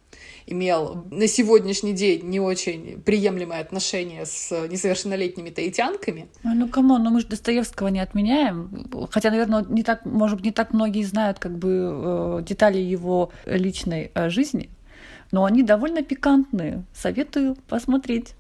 имел 0.46 1.04
на 1.10 1.26
сегодняшний 1.28 1.92
день 1.92 2.24
не 2.24 2.40
очень 2.40 3.00
приемлемое 3.02 3.60
отношение 3.60 4.24
с 4.24 4.50
несовершеннолетними 4.68 5.50
таитянками. 5.50 6.28
Ой, 6.44 6.54
Ну, 6.54 6.68
come 6.68 6.88
on, 6.88 7.02
ну 7.02 7.10
мы 7.10 7.20
же 7.20 7.26
Достоевского 7.26 7.88
не 7.88 8.00
отменяем. 8.00 8.88
Хотя, 9.10 9.30
наверное, 9.30 9.64
не 9.68 9.82
так, 9.82 10.06
может 10.06 10.36
быть, 10.36 10.46
не 10.46 10.52
так 10.52 10.72
многие 10.72 11.04
знают 11.04 11.38
как 11.38 11.56
бы 11.58 12.40
э, 12.40 12.42
детали 12.46 12.78
его 12.78 13.30
личной 13.44 14.10
э, 14.14 14.30
жизни, 14.30 14.70
но 15.32 15.44
они 15.44 15.62
довольно 15.62 16.02
пикантные. 16.02 16.84
Советую 16.94 17.56
посмотреть. 17.68 18.34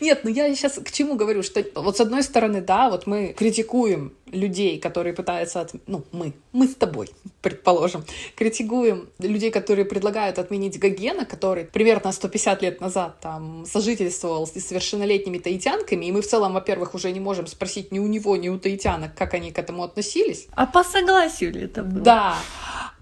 Нет, 0.00 0.20
ну 0.24 0.30
я 0.30 0.52
сейчас 0.54 0.78
к 0.78 0.90
чему 0.90 1.16
говорю, 1.16 1.42
что 1.42 1.64
вот 1.74 1.96
с 1.96 2.00
одной 2.00 2.22
стороны, 2.22 2.60
да, 2.60 2.90
вот 2.90 3.06
мы 3.06 3.34
критикуем 3.36 4.14
людей, 4.32 4.78
которые 4.78 5.12
пытаются, 5.12 5.60
от... 5.60 5.72
ну, 5.86 6.04
мы, 6.12 6.32
мы 6.52 6.66
с 6.66 6.74
тобой, 6.74 7.10
предположим, 7.42 8.04
критикуем 8.36 9.08
людей, 9.18 9.50
которые 9.50 9.84
предлагают 9.84 10.38
отменить 10.38 10.78
Гогена, 10.78 11.24
который 11.24 11.64
примерно 11.64 12.12
150 12.12 12.62
лет 12.62 12.80
назад 12.80 13.20
там 13.20 13.64
сожительствовал 13.66 14.46
с 14.46 14.54
несовершеннолетними 14.54 15.38
таитянками, 15.38 16.06
и 16.06 16.12
мы 16.12 16.22
в 16.22 16.26
целом, 16.26 16.52
во-первых, 16.54 16.94
уже 16.94 17.12
не 17.12 17.20
можем 17.20 17.46
спросить 17.46 17.92
ни 17.92 17.98
у 17.98 18.06
него, 18.06 18.36
ни 18.36 18.48
у 18.48 18.58
таитянок, 18.58 19.14
как 19.14 19.34
они 19.34 19.52
к 19.52 19.58
этому 19.58 19.82
относились. 19.84 20.46
А 20.54 20.66
по 20.66 20.84
согласию 20.84 21.52
ли 21.52 21.62
это 21.62 21.82
было? 21.82 22.00
Да. 22.00 22.36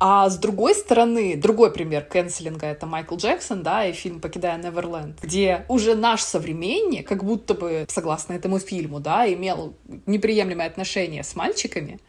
А 0.01 0.31
с 0.31 0.39
другой 0.39 0.75
стороны, 0.75 1.37
другой 1.37 1.73
пример 1.73 2.05
канцелинга— 2.05 2.67
это 2.69 2.87
Майкл 2.87 3.17
Джексон, 3.17 3.65
да, 3.65 3.85
и 3.85 3.93
фильм 3.93 4.21
«Покидая 4.21 4.57
Неверленд», 4.57 5.21
где 5.21 5.65
уже 5.69 5.97
наш 5.97 6.23
современник, 6.23 7.09
как 7.09 7.25
будто 7.25 7.55
бы, 7.55 7.85
согласно 7.89 8.35
этому 8.35 8.61
фильму, 8.61 9.01
да, 9.01 9.33
имел 9.33 9.75
неприемлемое 10.07 10.69
отношение 10.69 11.18
с 11.23 11.37
мальчиками 11.37 12.01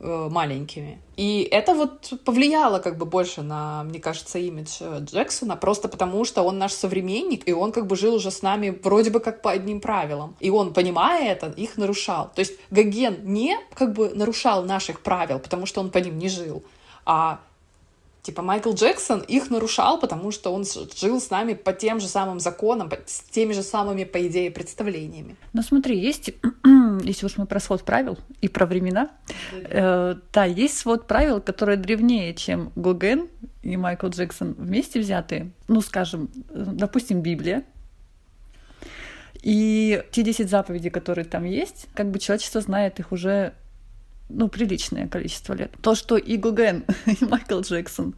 э, 0.00 0.28
маленькими. 0.30 1.00
И 1.16 1.42
это 1.50 1.74
вот 1.74 2.12
повлияло 2.24 2.78
как 2.78 2.98
бы 2.98 3.06
больше 3.06 3.42
на, 3.42 3.84
мне 3.84 4.00
кажется, 4.00 4.38
имидж 4.38 4.78
э, 4.80 5.00
Джексона, 5.00 5.56
просто 5.56 5.88
потому 5.88 6.24
что 6.24 6.42
он 6.42 6.58
наш 6.58 6.72
современник, 6.72 7.48
и 7.48 7.52
он 7.52 7.72
как 7.72 7.86
бы 7.86 7.96
жил 7.96 8.14
уже 8.14 8.30
с 8.30 8.42
нами 8.42 8.78
вроде 8.82 9.10
бы 9.10 9.20
как 9.20 9.42
по 9.42 9.50
одним 9.50 9.80
правилам. 9.80 10.36
И 10.40 10.50
он, 10.50 10.72
понимая 10.72 11.32
это, 11.32 11.48
их 11.48 11.76
нарушал. 11.76 12.30
То 12.34 12.40
есть 12.40 12.54
Гоген 12.70 13.18
не 13.24 13.56
как 13.74 13.92
бы 13.92 14.10
нарушал 14.10 14.64
наших 14.64 15.00
правил, 15.00 15.38
потому 15.38 15.66
что 15.66 15.80
он 15.80 15.90
по 15.90 15.98
ним 15.98 16.18
не 16.18 16.28
жил, 16.28 16.62
а 17.04 17.40
типа 18.22 18.42
Майкл 18.42 18.72
Джексон 18.72 19.20
их 19.20 19.50
нарушал, 19.50 19.98
потому 19.98 20.30
что 20.30 20.52
он 20.52 20.64
жил 20.64 21.20
с 21.20 21.30
нами 21.30 21.54
по 21.54 21.72
тем 21.72 22.00
же 22.00 22.06
самым 22.06 22.40
законам, 22.40 22.90
с 23.06 23.20
теми 23.20 23.52
же 23.52 23.62
самыми, 23.62 24.04
по 24.04 24.26
идее, 24.26 24.50
представлениями. 24.50 25.36
Ну 25.52 25.62
смотри, 25.62 25.98
есть, 25.98 26.30
если 27.02 27.26
уж 27.26 27.36
мы 27.36 27.46
про 27.46 27.60
свод 27.60 27.82
правил 27.82 28.18
и 28.40 28.48
про 28.48 28.66
времена, 28.66 29.10
э, 29.52 30.14
да, 30.32 30.44
есть 30.44 30.78
свод 30.78 31.06
правил, 31.06 31.40
которые 31.40 31.76
древнее, 31.76 32.34
чем 32.34 32.72
Гоген 32.76 33.28
и 33.62 33.76
Майкл 33.76 34.08
Джексон 34.08 34.54
вместе 34.54 35.00
взятые. 35.00 35.50
Ну, 35.66 35.80
скажем, 35.80 36.30
э, 36.50 36.64
допустим, 36.66 37.20
Библия. 37.20 37.64
И 39.42 40.04
те 40.12 40.22
10 40.22 40.48
заповедей, 40.48 40.90
которые 40.90 41.24
там 41.24 41.42
есть, 41.44 41.88
как 41.94 42.10
бы 42.12 42.20
человечество 42.20 42.60
знает 42.60 43.00
их 43.00 43.10
уже 43.10 43.54
ну, 44.32 44.48
приличное 44.48 45.08
количество 45.08 45.54
лет. 45.54 45.72
То, 45.82 45.94
что 45.94 46.16
и 46.16 46.36
Гоген, 46.36 46.84
и 47.06 47.24
Майкл 47.24 47.60
Джексон, 47.60 48.14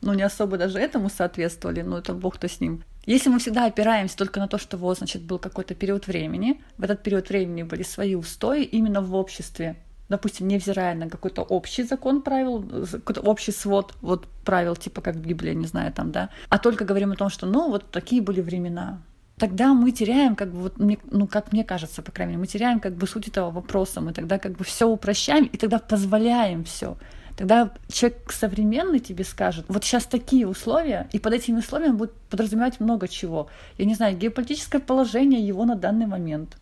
ну, 0.00 0.14
не 0.14 0.22
особо 0.22 0.56
даже 0.56 0.78
этому 0.78 1.08
соответствовали, 1.08 1.82
но 1.82 1.98
это 1.98 2.14
бог-то 2.14 2.48
с 2.48 2.60
ним. 2.60 2.84
Если 3.06 3.28
мы 3.28 3.38
всегда 3.38 3.66
опираемся 3.66 4.16
только 4.16 4.40
на 4.40 4.48
то, 4.48 4.58
что 4.58 4.76
вот, 4.76 4.98
значит, 4.98 5.22
был 5.22 5.38
какой-то 5.38 5.74
период 5.74 6.08
времени, 6.08 6.60
в 6.76 6.82
этот 6.82 7.02
период 7.02 7.28
времени 7.28 7.62
были 7.62 7.84
свои 7.84 8.16
устои 8.16 8.64
именно 8.64 9.00
в 9.00 9.14
обществе, 9.14 9.76
допустим, 10.08 10.48
невзирая 10.48 10.94
на 10.94 11.08
какой-то 11.08 11.42
общий 11.42 11.84
закон 11.84 12.22
правил, 12.22 12.64
какой-то 12.90 13.20
общий 13.20 13.52
свод 13.52 13.94
вот 14.00 14.26
правил, 14.44 14.74
типа 14.74 15.00
как 15.00 15.16
Библия, 15.16 15.54
не 15.54 15.66
знаю, 15.66 15.92
там, 15.92 16.10
да, 16.10 16.30
а 16.48 16.58
только 16.58 16.84
говорим 16.84 17.12
о 17.12 17.16
том, 17.16 17.30
что, 17.30 17.46
ну, 17.46 17.70
вот 17.70 17.90
такие 17.90 18.20
были 18.20 18.40
времена, 18.40 19.02
тогда 19.38 19.74
мы 19.74 19.92
теряем, 19.92 20.36
как 20.36 20.52
бы, 20.52 20.62
вот, 20.62 20.74
ну, 20.78 21.26
как 21.26 21.52
мне 21.52 21.64
кажется, 21.64 22.02
по 22.02 22.12
крайней 22.12 22.32
мере, 22.32 22.40
мы 22.40 22.46
теряем 22.46 22.80
как 22.80 22.94
бы 22.94 23.06
суть 23.06 23.28
этого 23.28 23.50
вопроса, 23.50 24.00
мы 24.00 24.12
тогда 24.12 24.38
как 24.38 24.52
бы 24.52 24.64
все 24.64 24.86
упрощаем 24.86 25.44
и 25.44 25.56
тогда 25.56 25.78
позволяем 25.78 26.64
все. 26.64 26.96
Тогда 27.36 27.70
человек 27.88 28.32
современный 28.32 28.98
тебе 28.98 29.22
скажет, 29.22 29.66
вот 29.68 29.84
сейчас 29.84 30.06
такие 30.06 30.48
условия, 30.48 31.06
и 31.12 31.18
под 31.18 31.34
этими 31.34 31.58
условиями 31.58 31.92
будет 31.92 32.14
подразумевать 32.30 32.80
много 32.80 33.08
чего. 33.08 33.48
Я 33.76 33.84
не 33.84 33.94
знаю, 33.94 34.16
геополитическое 34.16 34.80
положение 34.80 35.46
его 35.46 35.66
на 35.66 35.74
данный 35.74 36.06
момент, 36.06 36.56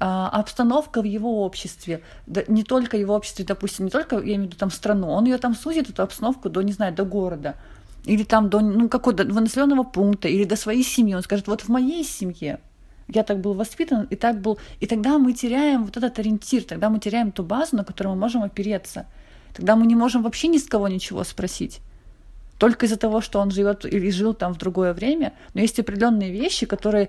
а, 0.00 0.28
обстановка 0.28 1.02
в 1.02 1.04
его 1.04 1.44
обществе, 1.44 2.02
да, 2.26 2.42
не 2.48 2.64
только 2.64 2.96
его 2.96 3.14
обществе, 3.14 3.44
допустим, 3.44 3.84
не 3.84 3.92
только, 3.92 4.16
я 4.16 4.22
имею 4.22 4.42
в 4.42 4.46
виду 4.46 4.56
там 4.56 4.72
страну, 4.72 5.08
он 5.10 5.24
ее 5.24 5.38
там 5.38 5.54
сузит, 5.54 5.88
эту 5.88 6.02
обстановку 6.02 6.48
до, 6.50 6.62
не 6.62 6.72
знаю, 6.72 6.92
до 6.92 7.04
города, 7.04 7.54
или 8.08 8.24
там 8.24 8.48
до, 8.48 8.60
ну, 8.60 8.88
какого-то 8.88 9.24
до 9.24 9.40
населенного 9.40 9.84
пункта, 9.84 10.28
или 10.28 10.44
до 10.44 10.56
своей 10.56 10.82
семьи. 10.82 11.14
Он 11.14 11.22
скажет, 11.22 11.46
вот 11.46 11.62
в 11.62 11.68
моей 11.68 12.04
семье 12.04 12.58
я 13.06 13.22
так 13.22 13.40
был 13.40 13.54
воспитан, 13.54 14.06
и 14.10 14.16
так 14.16 14.40
был... 14.40 14.58
И 14.80 14.86
тогда 14.86 15.18
мы 15.18 15.32
теряем 15.32 15.84
вот 15.84 15.96
этот 15.96 16.18
ориентир, 16.18 16.64
тогда 16.64 16.88
мы 16.88 16.98
теряем 16.98 17.32
ту 17.32 17.42
базу, 17.42 17.76
на 17.76 17.84
которую 17.84 18.14
мы 18.14 18.20
можем 18.20 18.42
опереться. 18.42 19.06
Тогда 19.54 19.76
мы 19.76 19.86
не 19.86 19.94
можем 19.94 20.22
вообще 20.22 20.48
ни 20.48 20.58
с 20.58 20.64
кого 20.64 20.88
ничего 20.88 21.24
спросить. 21.24 21.80
Только 22.58 22.86
из-за 22.86 22.96
того, 22.96 23.20
что 23.20 23.40
он 23.40 23.50
живет 23.50 23.84
или 23.84 24.10
жил 24.10 24.34
там 24.34 24.54
в 24.54 24.58
другое 24.58 24.94
время. 24.94 25.32
Но 25.54 25.60
есть 25.60 25.78
определенные 25.78 26.32
вещи, 26.32 26.66
которые 26.66 27.08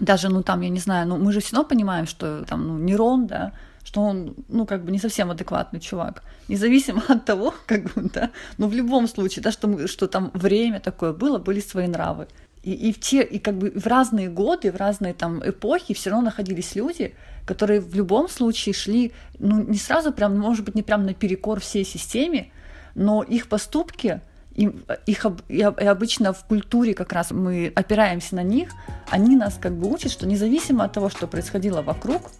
даже, 0.00 0.28
ну 0.28 0.42
там, 0.42 0.60
я 0.60 0.68
не 0.68 0.78
знаю, 0.78 1.08
ну 1.08 1.16
мы 1.16 1.32
же 1.32 1.40
все 1.40 1.56
равно 1.56 1.68
понимаем, 1.68 2.06
что 2.06 2.44
там, 2.44 2.68
ну, 2.68 2.78
Нерон, 2.78 3.26
да, 3.26 3.52
что 3.90 4.02
он, 4.02 4.36
ну, 4.48 4.66
как 4.66 4.84
бы 4.84 4.92
не 4.92 5.00
совсем 5.00 5.32
адекватный 5.32 5.80
чувак. 5.80 6.22
Независимо 6.46 7.02
от 7.08 7.24
того, 7.24 7.52
как 7.66 7.92
бы, 7.92 8.08
да, 8.14 8.30
но 8.56 8.68
в 8.68 8.72
любом 8.72 9.08
случае, 9.08 9.42
да, 9.42 9.50
что, 9.50 9.66
мы, 9.66 9.88
что 9.88 10.06
там 10.06 10.30
время 10.32 10.78
такое 10.78 11.12
было, 11.12 11.38
были 11.38 11.58
свои 11.58 11.88
нравы. 11.88 12.28
И, 12.62 12.72
и 12.72 12.92
в 12.92 13.00
те, 13.00 13.24
и 13.24 13.40
как 13.40 13.58
бы 13.58 13.72
в 13.74 13.86
разные 13.88 14.28
годы, 14.28 14.70
в 14.70 14.76
разные 14.76 15.12
там 15.12 15.40
эпохи 15.44 15.94
все 15.94 16.10
равно 16.10 16.26
находились 16.26 16.76
люди, 16.76 17.14
которые 17.44 17.80
в 17.80 17.92
любом 17.96 18.28
случае 18.28 18.74
шли, 18.74 19.12
ну, 19.40 19.60
не 19.60 19.78
сразу 19.78 20.12
прям, 20.12 20.38
может 20.38 20.64
быть, 20.64 20.76
не 20.76 20.84
прям 20.84 21.04
наперекор 21.04 21.58
всей 21.58 21.84
системе, 21.84 22.52
но 22.94 23.24
их 23.24 23.48
поступки, 23.48 24.20
и, 24.54 24.70
их, 25.06 25.26
и 25.48 25.62
обычно 25.62 26.32
в 26.32 26.44
культуре 26.44 26.94
как 26.94 27.12
раз 27.12 27.32
мы 27.32 27.72
опираемся 27.74 28.36
на 28.36 28.44
них, 28.44 28.70
они 29.10 29.34
нас 29.34 29.58
как 29.60 29.72
бы 29.72 29.92
учат, 29.92 30.12
что 30.12 30.28
независимо 30.28 30.84
от 30.84 30.92
того, 30.92 31.08
что 31.08 31.26
происходило 31.26 31.82
вокруг, 31.82 32.30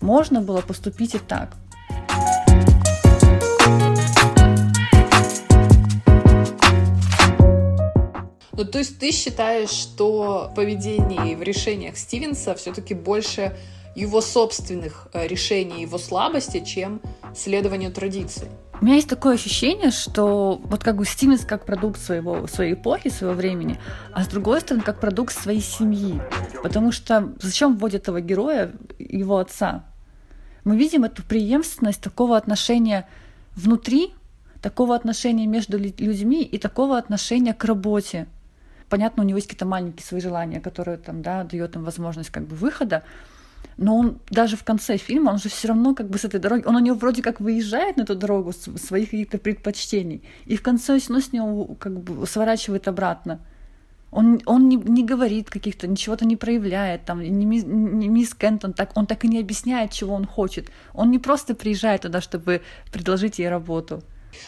можно 0.00 0.40
было 0.40 0.60
поступить 0.60 1.14
и 1.14 1.18
так. 1.18 1.56
Ну, 8.52 8.64
то 8.64 8.78
есть 8.78 8.98
ты 8.98 9.12
считаешь, 9.12 9.68
что 9.68 10.50
поведение 10.56 11.36
в 11.36 11.42
решениях 11.42 11.98
Стивенса 11.98 12.54
все-таки 12.54 12.94
больше 12.94 13.54
его 13.94 14.20
собственных 14.20 15.08
э, 15.12 15.26
решений, 15.26 15.82
его 15.82 15.98
слабости, 15.98 16.64
чем 16.64 17.02
следованию 17.34 17.92
традиций? 17.92 18.48
У 18.80 18.84
меня 18.84 18.96
есть 18.96 19.08
такое 19.08 19.34
ощущение, 19.34 19.90
что 19.90 20.60
вот 20.62 20.84
как 20.84 20.96
бы 20.96 21.06
Стивенс 21.06 21.46
как 21.46 21.64
продукт 21.64 21.98
своего, 21.98 22.46
своей 22.46 22.74
эпохи, 22.74 23.08
своего 23.08 23.34
времени, 23.34 23.80
а 24.12 24.22
с 24.22 24.28
другой 24.28 24.60
стороны 24.60 24.84
как 24.84 25.00
продукт 25.00 25.34
своей 25.34 25.62
семьи. 25.62 26.20
Потому 26.62 26.92
что 26.92 27.32
зачем 27.40 27.76
вводят 27.76 28.02
этого 28.02 28.20
героя, 28.20 28.72
его 28.98 29.38
отца? 29.38 29.86
Мы 30.64 30.76
видим 30.76 31.04
эту 31.04 31.22
преемственность 31.22 32.02
такого 32.02 32.36
отношения 32.36 33.08
внутри, 33.54 34.12
такого 34.60 34.94
отношения 34.94 35.46
между 35.46 35.78
людьми 35.78 36.42
и 36.42 36.58
такого 36.58 36.98
отношения 36.98 37.54
к 37.54 37.64
работе. 37.64 38.26
Понятно, 38.90 39.22
у 39.22 39.26
него 39.26 39.38
есть 39.38 39.48
какие-то 39.48 39.64
маленькие 39.64 40.04
свои 40.04 40.20
желания, 40.20 40.60
которые 40.60 40.98
там, 40.98 41.22
да, 41.22 41.44
дает 41.44 41.76
им 41.76 41.84
возможность 41.84 42.30
как 42.30 42.46
бы 42.46 42.54
выхода, 42.54 43.04
но 43.76 43.96
он 43.96 44.18
даже 44.30 44.56
в 44.56 44.64
конце 44.64 44.96
фильма, 44.96 45.30
он 45.30 45.38
же 45.38 45.48
все 45.48 45.68
равно 45.68 45.94
как 45.94 46.08
бы 46.08 46.18
с 46.18 46.24
этой 46.24 46.40
дороги, 46.40 46.64
он 46.64 46.76
у 46.76 46.80
него 46.80 46.96
вроде 46.96 47.22
как 47.22 47.40
выезжает 47.40 47.96
на 47.96 48.02
эту 48.02 48.14
дорогу 48.14 48.52
своих 48.52 49.10
каких-то 49.10 49.38
предпочтений, 49.38 50.22
и 50.46 50.56
в 50.56 50.62
конце 50.62 50.98
все 50.98 51.20
с 51.20 51.32
него 51.32 51.76
как 51.78 51.98
бы 52.00 52.26
сворачивает 52.26 52.88
обратно. 52.88 53.40
Он, 54.12 54.40
он 54.46 54.68
не, 54.68 54.76
не 54.76 55.04
говорит 55.04 55.50
каких-то, 55.50 55.86
ничего-то 55.86 56.24
не 56.24 56.36
проявляет, 56.36 57.04
там, 57.04 57.20
не, 57.20 57.44
мисс, 57.44 57.64
не 57.64 58.08
мисс 58.08 58.34
Кентон, 58.34 58.72
так, 58.72 58.96
он 58.96 59.06
так 59.06 59.24
и 59.24 59.28
не 59.28 59.40
объясняет, 59.40 59.90
чего 59.90 60.14
он 60.14 60.26
хочет. 60.26 60.70
Он 60.94 61.10
не 61.10 61.18
просто 61.18 61.54
приезжает 61.54 62.02
туда, 62.02 62.20
чтобы 62.20 62.62
предложить 62.92 63.38
ей 63.38 63.48
работу. 63.48 64.02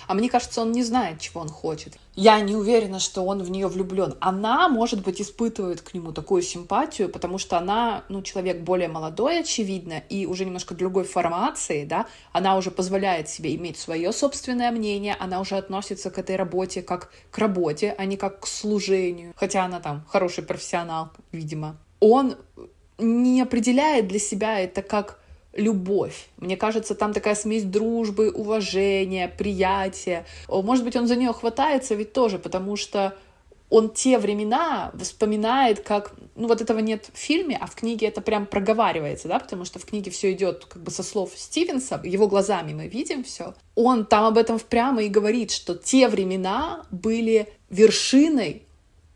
А 0.06 0.14
мне 0.14 0.28
кажется, 0.28 0.62
он 0.62 0.72
не 0.72 0.82
знает, 0.82 1.20
чего 1.20 1.40
он 1.40 1.48
хочет. 1.48 1.96
Я 2.14 2.40
не 2.40 2.56
уверена, 2.56 2.98
что 2.98 3.24
он 3.24 3.42
в 3.42 3.50
нее 3.50 3.68
влюблен. 3.68 4.16
Она, 4.20 4.68
может 4.68 5.04
быть, 5.04 5.20
испытывает 5.20 5.82
к 5.82 5.94
нему 5.94 6.12
такую 6.12 6.42
симпатию, 6.42 7.08
потому 7.08 7.38
что 7.38 7.56
она, 7.56 8.02
ну, 8.08 8.22
человек 8.22 8.60
более 8.60 8.88
молодой, 8.88 9.40
очевидно, 9.40 10.02
и 10.08 10.26
уже 10.26 10.44
немножко 10.44 10.74
другой 10.74 11.04
формации, 11.04 11.84
да, 11.84 12.06
она 12.32 12.56
уже 12.56 12.70
позволяет 12.70 13.28
себе 13.28 13.54
иметь 13.54 13.78
свое 13.78 14.12
собственное 14.12 14.72
мнение, 14.72 15.16
она 15.20 15.40
уже 15.40 15.56
относится 15.56 16.10
к 16.10 16.18
этой 16.18 16.36
работе 16.36 16.82
как 16.82 17.10
к 17.30 17.38
работе, 17.38 17.94
а 17.96 18.04
не 18.04 18.16
как 18.16 18.40
к 18.40 18.46
служению, 18.46 19.32
хотя 19.36 19.64
она 19.64 19.78
там 19.78 20.04
хороший 20.08 20.42
профессионал, 20.42 21.10
видимо. 21.30 21.76
Он 22.00 22.36
не 22.98 23.40
определяет 23.42 24.08
для 24.08 24.18
себя 24.18 24.58
это 24.60 24.82
как 24.82 25.20
любовь. 25.52 26.28
Мне 26.36 26.56
кажется, 26.56 26.94
там 26.94 27.12
такая 27.12 27.34
смесь 27.34 27.64
дружбы, 27.64 28.30
уважения, 28.30 29.28
приятия. 29.28 30.26
Может 30.48 30.84
быть, 30.84 30.96
он 30.96 31.06
за 31.06 31.16
нее 31.16 31.32
хватается 31.32 31.94
ведь 31.94 32.12
тоже, 32.12 32.38
потому 32.38 32.76
что 32.76 33.16
он 33.70 33.90
те 33.90 34.18
времена 34.18 34.92
вспоминает 34.98 35.80
как... 35.80 36.12
Ну, 36.36 36.48
вот 36.48 36.60
этого 36.62 36.78
нет 36.78 37.10
в 37.12 37.18
фильме, 37.18 37.58
а 37.60 37.66
в 37.66 37.74
книге 37.74 38.06
это 38.06 38.20
прям 38.20 38.46
проговаривается, 38.46 39.28
да, 39.28 39.38
потому 39.38 39.64
что 39.64 39.78
в 39.78 39.84
книге 39.84 40.10
все 40.10 40.32
идет 40.32 40.64
как 40.64 40.82
бы 40.82 40.90
со 40.90 41.02
слов 41.02 41.32
Стивенса, 41.36 42.00
его 42.02 42.28
глазами 42.28 42.72
мы 42.72 42.88
видим 42.88 43.24
все. 43.24 43.54
Он 43.74 44.06
там 44.06 44.24
об 44.24 44.38
этом 44.38 44.58
прямо 44.58 45.02
и 45.02 45.08
говорит, 45.08 45.50
что 45.50 45.74
те 45.74 46.08
времена 46.08 46.86
были 46.90 47.52
вершиной 47.68 48.62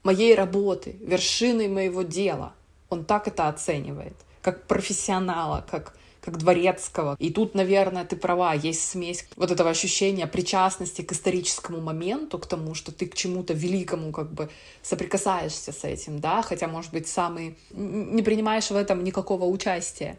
моей 0.03 0.35
работы, 0.35 0.97
вершиной 1.01 1.69
моего 1.69 2.03
дела. 2.03 2.53
Он 2.91 3.05
так 3.07 3.29
это 3.29 3.49
оценивает, 3.49 4.17
как 4.43 4.67
профессионала, 4.67 5.65
как 5.71 5.97
как 6.23 6.38
дворецкого. 6.38 7.17
И 7.19 7.31
тут, 7.31 7.55
наверное, 7.55 8.05
ты 8.05 8.17
права, 8.17 8.55
есть 8.55 8.88
смесь 8.88 9.26
вот 9.37 9.50
этого 9.50 9.71
ощущения 9.71 10.26
причастности 10.26 11.02
к 11.02 11.12
историческому 11.12 11.81
моменту, 11.81 12.38
к 12.38 12.47
тому, 12.47 12.75
что 12.75 12.93
ты 12.93 13.07
к 13.07 13.14
чему-то 13.14 13.55
великому 13.55 14.12
как 14.12 14.33
бы 14.33 14.49
соприкасаешься 14.83 15.73
с 15.73 15.85
этим, 15.85 16.21
да, 16.21 16.43
хотя, 16.43 16.69
может 16.69 16.93
быть, 16.93 17.09
самый... 17.09 17.57
не 17.73 18.23
принимаешь 18.23 18.71
в 18.71 18.76
этом 18.76 19.02
никакого 19.02 19.47
участия. 19.47 20.17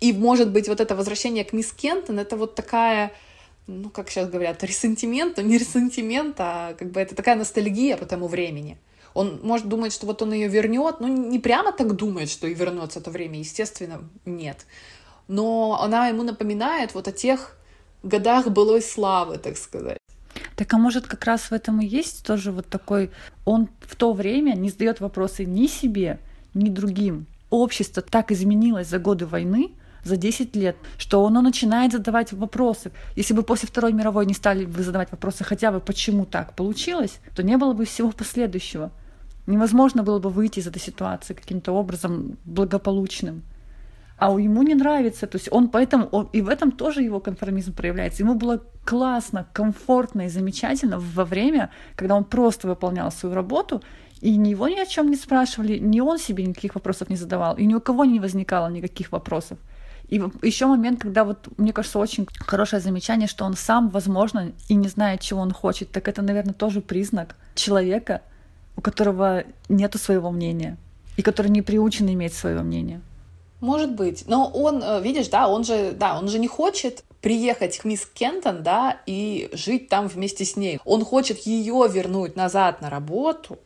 И, 0.00 0.12
может 0.12 0.50
быть, 0.50 0.68
вот 0.68 0.80
это 0.80 0.96
возвращение 0.96 1.44
к 1.44 1.52
мисс 1.52 1.72
Кентон, 1.72 2.18
это 2.18 2.36
вот 2.36 2.54
такая 2.54 3.12
ну, 3.68 3.90
как 3.90 4.10
сейчас 4.10 4.28
говорят, 4.28 4.62
ресентимент, 4.62 5.38
но 5.38 5.42
не 5.42 5.58
ресентимент, 5.58 6.36
а 6.38 6.74
как 6.74 6.92
бы 6.92 7.00
это 7.00 7.16
такая 7.16 7.34
ностальгия 7.34 7.96
по 7.96 8.06
тому 8.06 8.28
времени. 8.28 8.78
Он 9.12 9.40
может 9.42 9.66
думать, 9.66 9.92
что 9.92 10.06
вот 10.06 10.22
он 10.22 10.32
ее 10.32 10.46
вернет, 10.46 11.00
ну, 11.00 11.08
не 11.08 11.40
прямо 11.40 11.72
так 11.72 11.96
думает, 11.96 12.30
что 12.30 12.46
и 12.46 12.54
вернется 12.54 13.00
это 13.00 13.10
время, 13.10 13.38
естественно, 13.38 14.08
нет 14.24 14.66
но 15.28 15.80
она 15.82 16.08
ему 16.08 16.22
напоминает 16.22 16.94
вот 16.94 17.08
о 17.08 17.12
тех 17.12 17.56
годах 18.02 18.48
былой 18.48 18.82
славы, 18.82 19.38
так 19.38 19.56
сказать. 19.56 19.98
Так 20.54 20.72
а 20.72 20.78
может 20.78 21.06
как 21.06 21.24
раз 21.24 21.50
в 21.50 21.52
этом 21.52 21.80
и 21.80 21.86
есть 21.86 22.26
тоже 22.26 22.52
вот 22.52 22.66
такой, 22.66 23.10
он 23.44 23.68
в 23.80 23.96
то 23.96 24.12
время 24.12 24.54
не 24.54 24.70
задает 24.70 25.00
вопросы 25.00 25.44
ни 25.44 25.66
себе, 25.66 26.18
ни 26.54 26.70
другим. 26.70 27.26
Общество 27.50 28.02
так 28.02 28.32
изменилось 28.32 28.88
за 28.88 28.98
годы 28.98 29.26
войны, 29.26 29.72
за 30.02 30.16
10 30.16 30.56
лет, 30.56 30.76
что 30.98 31.26
оно 31.26 31.42
начинает 31.42 31.92
задавать 31.92 32.32
вопросы. 32.32 32.92
Если 33.16 33.34
бы 33.34 33.42
после 33.42 33.68
Второй 33.68 33.92
мировой 33.92 34.24
не 34.24 34.34
стали 34.34 34.64
бы 34.64 34.82
задавать 34.82 35.10
вопросы 35.10 35.44
хотя 35.44 35.72
бы 35.72 35.80
почему 35.80 36.24
так 36.24 36.54
получилось, 36.54 37.18
то 37.34 37.42
не 37.42 37.56
было 37.56 37.72
бы 37.72 37.84
всего 37.84 38.10
последующего. 38.12 38.92
Невозможно 39.46 40.02
было 40.02 40.18
бы 40.18 40.30
выйти 40.30 40.60
из 40.60 40.66
этой 40.66 40.80
ситуации 40.80 41.34
каким-то 41.34 41.72
образом 41.72 42.38
благополучным 42.44 43.42
а 44.18 44.30
ему 44.38 44.62
не 44.62 44.74
нравится. 44.74 45.26
То 45.26 45.36
есть 45.36 45.48
он 45.50 45.68
поэтому, 45.68 46.06
он, 46.06 46.28
и 46.32 46.40
в 46.40 46.48
этом 46.48 46.72
тоже 46.72 47.02
его 47.02 47.20
конформизм 47.20 47.74
проявляется. 47.74 48.22
Ему 48.22 48.34
было 48.34 48.62
классно, 48.84 49.46
комфортно 49.52 50.22
и 50.22 50.28
замечательно 50.28 50.98
во 50.98 51.24
время, 51.24 51.70
когда 51.96 52.14
он 52.14 52.24
просто 52.24 52.68
выполнял 52.68 53.10
свою 53.12 53.34
работу, 53.34 53.82
и 54.20 54.36
ни 54.36 54.50
его 54.50 54.68
ни 54.68 54.78
о 54.78 54.86
чем 54.86 55.10
не 55.10 55.16
спрашивали, 55.16 55.78
ни 55.78 56.00
он 56.00 56.18
себе 56.18 56.44
никаких 56.44 56.74
вопросов 56.74 57.10
не 57.10 57.16
задавал, 57.16 57.56
и 57.56 57.66
ни 57.66 57.74
у 57.74 57.80
кого 57.80 58.04
не 58.04 58.20
возникало 58.20 58.68
никаких 58.68 59.12
вопросов. 59.12 59.58
И 60.08 60.22
еще 60.42 60.66
момент, 60.66 61.00
когда 61.00 61.24
вот, 61.24 61.48
мне 61.58 61.72
кажется, 61.72 61.98
очень 61.98 62.28
хорошее 62.38 62.80
замечание, 62.80 63.26
что 63.26 63.44
он 63.44 63.54
сам, 63.54 63.88
возможно, 63.88 64.52
и 64.68 64.74
не 64.74 64.88
знает, 64.88 65.20
чего 65.20 65.40
он 65.40 65.52
хочет, 65.52 65.90
так 65.90 66.08
это, 66.08 66.22
наверное, 66.22 66.54
тоже 66.54 66.80
признак 66.80 67.36
человека, 67.54 68.22
у 68.76 68.80
которого 68.80 69.42
нету 69.68 69.98
своего 69.98 70.30
мнения, 70.30 70.76
и 71.16 71.22
который 71.22 71.48
не 71.48 71.60
приучен 71.60 72.08
иметь 72.08 72.34
свое 72.34 72.62
мнение. 72.62 73.00
Может 73.60 73.94
быть. 73.94 74.24
Но 74.26 74.50
он, 74.52 74.82
э, 74.82 75.00
видишь, 75.00 75.28
да, 75.28 75.48
он 75.48 75.64
же, 75.64 75.92
да, 75.92 76.18
он 76.18 76.28
же 76.28 76.38
не 76.38 76.48
хочет 76.48 77.04
приехать 77.20 77.78
к 77.78 77.84
мисс 77.84 78.06
Кентон, 78.06 78.62
да, 78.62 79.00
и 79.06 79.48
жить 79.52 79.88
там 79.88 80.08
вместе 80.08 80.44
с 80.44 80.56
ней. 80.56 80.78
Он 80.84 81.04
хочет 81.04 81.38
ее 81.40 81.88
вернуть 81.90 82.36
назад 82.36 82.80
на 82.80 82.90
работу, 82.90 83.58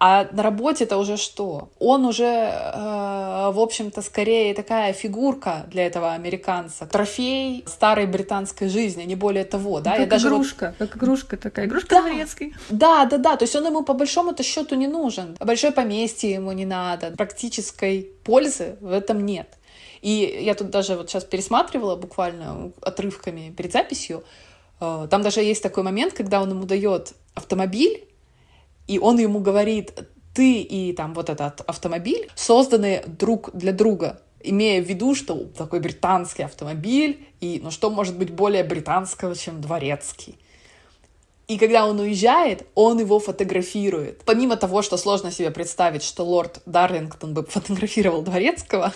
а 0.00 0.28
на 0.32 0.42
работе 0.42 0.84
это 0.84 0.96
уже 0.96 1.16
что? 1.16 1.68
Он 1.78 2.04
уже, 2.04 2.24
э, 2.24 3.50
в 3.52 3.60
общем-то, 3.60 4.02
скорее 4.02 4.54
такая 4.54 4.92
фигурка 4.92 5.66
для 5.70 5.86
этого 5.86 6.12
американца. 6.12 6.86
Трофей 6.86 7.64
старой 7.66 8.06
британской 8.06 8.68
жизни, 8.68 9.04
не 9.04 9.14
более 9.14 9.44
того. 9.44 9.80
Да? 9.80 9.96
Как 9.96 10.12
Я 10.12 10.18
игрушка, 10.18 10.74
вот... 10.78 10.88
как 10.88 10.96
игрушка 10.98 11.36
такая, 11.36 11.66
игрушка 11.66 11.88
да, 11.90 12.02
дворецкой. 12.02 12.54
Да, 12.70 13.04
да, 13.04 13.18
да. 13.18 13.36
То 13.36 13.44
есть 13.44 13.56
он 13.56 13.66
ему 13.66 13.82
по 13.82 13.94
большому-то 13.94 14.42
счету 14.42 14.74
не 14.74 14.86
нужен. 14.86 15.36
Большое 15.40 15.72
поместье 15.72 16.30
ему 16.30 16.52
не 16.52 16.66
надо. 16.66 17.12
Практической 17.16 18.10
пользы 18.24 18.76
в 18.80 18.92
этом 18.92 19.24
нет. 19.24 19.48
И 20.02 20.40
я 20.42 20.54
тут 20.54 20.70
даже 20.70 20.96
вот 20.96 21.10
сейчас 21.10 21.24
пересматривала 21.24 21.96
буквально 21.96 22.72
отрывками 22.80 23.52
перед 23.56 23.72
записью. 23.72 24.24
Э, 24.80 25.06
там 25.10 25.22
даже 25.22 25.40
есть 25.40 25.62
такой 25.62 25.82
момент, 25.82 26.14
когда 26.14 26.42
он 26.42 26.50
ему 26.50 26.64
дает 26.64 27.14
автомобиль, 27.34 28.07
и 28.88 28.98
он 28.98 29.18
ему 29.18 29.38
говорит, 29.38 29.92
ты 30.34 30.60
и 30.60 30.92
там 30.92 31.14
вот 31.14 31.30
этот 31.30 31.60
автомобиль 31.60 32.28
созданы 32.34 33.04
друг 33.06 33.50
для 33.52 33.72
друга, 33.72 34.20
имея 34.42 34.82
в 34.82 34.86
виду, 34.86 35.14
что 35.14 35.34
такой 35.56 35.80
британский 35.80 36.42
автомобиль, 36.42 37.26
и 37.40 37.60
ну 37.62 37.70
что 37.70 37.90
может 37.90 38.16
быть 38.16 38.30
более 38.30 38.64
британского, 38.64 39.36
чем 39.36 39.60
дворецкий. 39.60 40.38
И 41.48 41.56
когда 41.56 41.86
он 41.86 41.98
уезжает, 41.98 42.66
он 42.74 43.00
его 43.00 43.18
фотографирует. 43.20 44.22
Помимо 44.26 44.56
того, 44.56 44.82
что 44.82 44.98
сложно 44.98 45.30
себе 45.30 45.50
представить, 45.50 46.02
что 46.02 46.24
лорд 46.24 46.60
Дарлингтон 46.66 47.32
бы 47.32 47.42
фотографировал 47.44 48.22
дворецкого, 48.22 48.92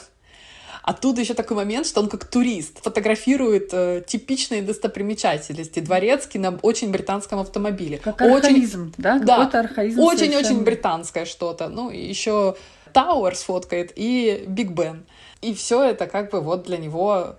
а 0.83 0.93
тут 0.95 1.19
еще 1.19 1.35
такой 1.35 1.57
момент, 1.57 1.87
что 1.87 2.01
он 2.01 2.09
как 2.09 2.25
турист 2.25 2.83
фотографирует 2.83 3.71
э, 3.73 4.03
типичные 4.07 4.63
достопримечательности. 4.63 5.81
Дворецкий 5.81 6.39
на 6.39 6.59
очень 6.63 6.91
британском 6.91 7.39
автомобиле. 7.39 7.99
Как 7.99 8.21
архаизм, 8.21 8.89
очень, 8.89 8.95
да? 8.99 9.19
Да, 9.19 9.49
архаизм 9.53 10.01
очень-очень 10.01 10.63
британское 10.65 11.25
что-то. 11.25 11.69
Ну, 11.69 11.91
еще 11.91 12.57
Тауэр 12.93 13.37
сфоткает 13.37 13.93
и 13.95 14.45
Биг 14.49 14.71
Бен. 14.71 15.05
И 15.41 15.55
все 15.55 15.85
это 15.85 16.07
как 16.07 16.31
бы 16.31 16.41
вот 16.41 16.65
для 16.65 16.79
него 16.79 17.37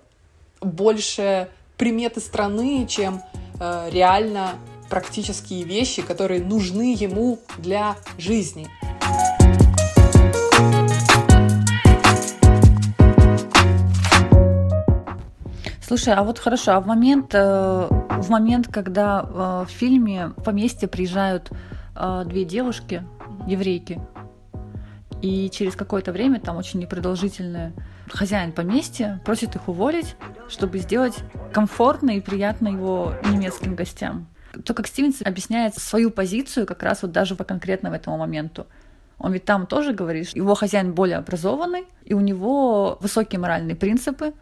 больше 0.60 1.48
приметы 1.76 2.20
страны, 2.20 2.86
чем 2.88 3.22
э, 3.60 3.90
реально 3.90 4.54
практические 4.88 5.64
вещи, 5.64 6.02
которые 6.02 6.42
нужны 6.42 6.94
ему 6.94 7.38
для 7.58 7.96
жизни. 8.18 8.68
Слушай, 15.86 16.14
а 16.14 16.22
вот 16.22 16.38
хорошо, 16.38 16.72
а 16.72 16.80
в 16.80 16.86
момент, 16.86 17.34
э, 17.34 17.38
в 17.38 18.30
момент, 18.30 18.68
когда 18.72 19.20
э, 19.22 19.66
в 19.68 19.70
фильме 19.70 20.30
поместье 20.42 20.88
приезжают 20.88 21.50
э, 21.94 22.22
две 22.24 22.46
девушки, 22.46 23.02
еврейки, 23.46 24.00
и 25.20 25.50
через 25.50 25.76
какое-то 25.76 26.10
время, 26.10 26.40
там 26.40 26.56
очень 26.56 26.80
непродолжительное, 26.80 27.74
хозяин 28.08 28.52
поместья 28.52 29.20
просит 29.26 29.56
их 29.56 29.68
уволить, 29.68 30.16
чтобы 30.48 30.78
сделать 30.78 31.18
комфортно 31.52 32.12
и 32.12 32.22
приятно 32.22 32.68
его 32.68 33.12
немецким 33.30 33.74
гостям. 33.74 34.26
То, 34.64 34.72
как 34.72 34.86
Стивенс 34.86 35.20
объясняет 35.20 35.74
свою 35.74 36.10
позицию 36.10 36.66
как 36.66 36.82
раз 36.82 37.02
вот 37.02 37.12
даже 37.12 37.34
по 37.34 37.44
конкретному 37.44 37.94
этому 37.94 38.16
моменту. 38.16 38.66
Он 39.18 39.32
ведь 39.32 39.44
там 39.44 39.66
тоже 39.66 39.92
говорит, 39.92 40.28
что 40.28 40.38
его 40.38 40.54
хозяин 40.54 40.94
более 40.94 41.18
образованный, 41.18 41.84
и 42.04 42.14
у 42.14 42.20
него 42.20 42.96
высокие 43.02 43.38
моральные 43.38 43.76
принципы, 43.76 44.32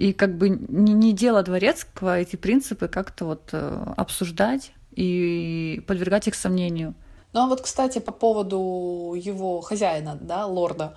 И 0.00 0.14
как 0.14 0.38
бы 0.38 0.48
не, 0.48 0.94
не 0.94 1.12
дело 1.12 1.42
дворецкого 1.42 2.20
эти 2.20 2.36
принципы 2.36 2.88
как-то 2.88 3.26
вот 3.26 3.50
э, 3.52 3.92
обсуждать 3.98 4.72
и 4.92 5.84
подвергать 5.86 6.26
их 6.26 6.34
сомнению. 6.34 6.94
Ну 7.34 7.40
а 7.40 7.46
вот, 7.46 7.60
кстати, 7.60 7.98
по 7.98 8.10
поводу 8.10 9.14
его 9.14 9.60
хозяина, 9.60 10.16
да, 10.18 10.46
лорда, 10.46 10.96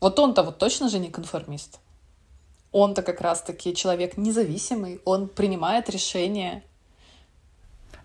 вот 0.00 0.18
он-то 0.18 0.42
вот 0.42 0.56
точно 0.56 0.88
же 0.88 0.98
не 1.00 1.10
конформист. 1.10 1.80
Он-то 2.72 3.02
как 3.02 3.20
раз-таки 3.20 3.74
человек 3.74 4.16
независимый, 4.16 5.02
он 5.04 5.28
принимает 5.28 5.90
решения. 5.90 6.62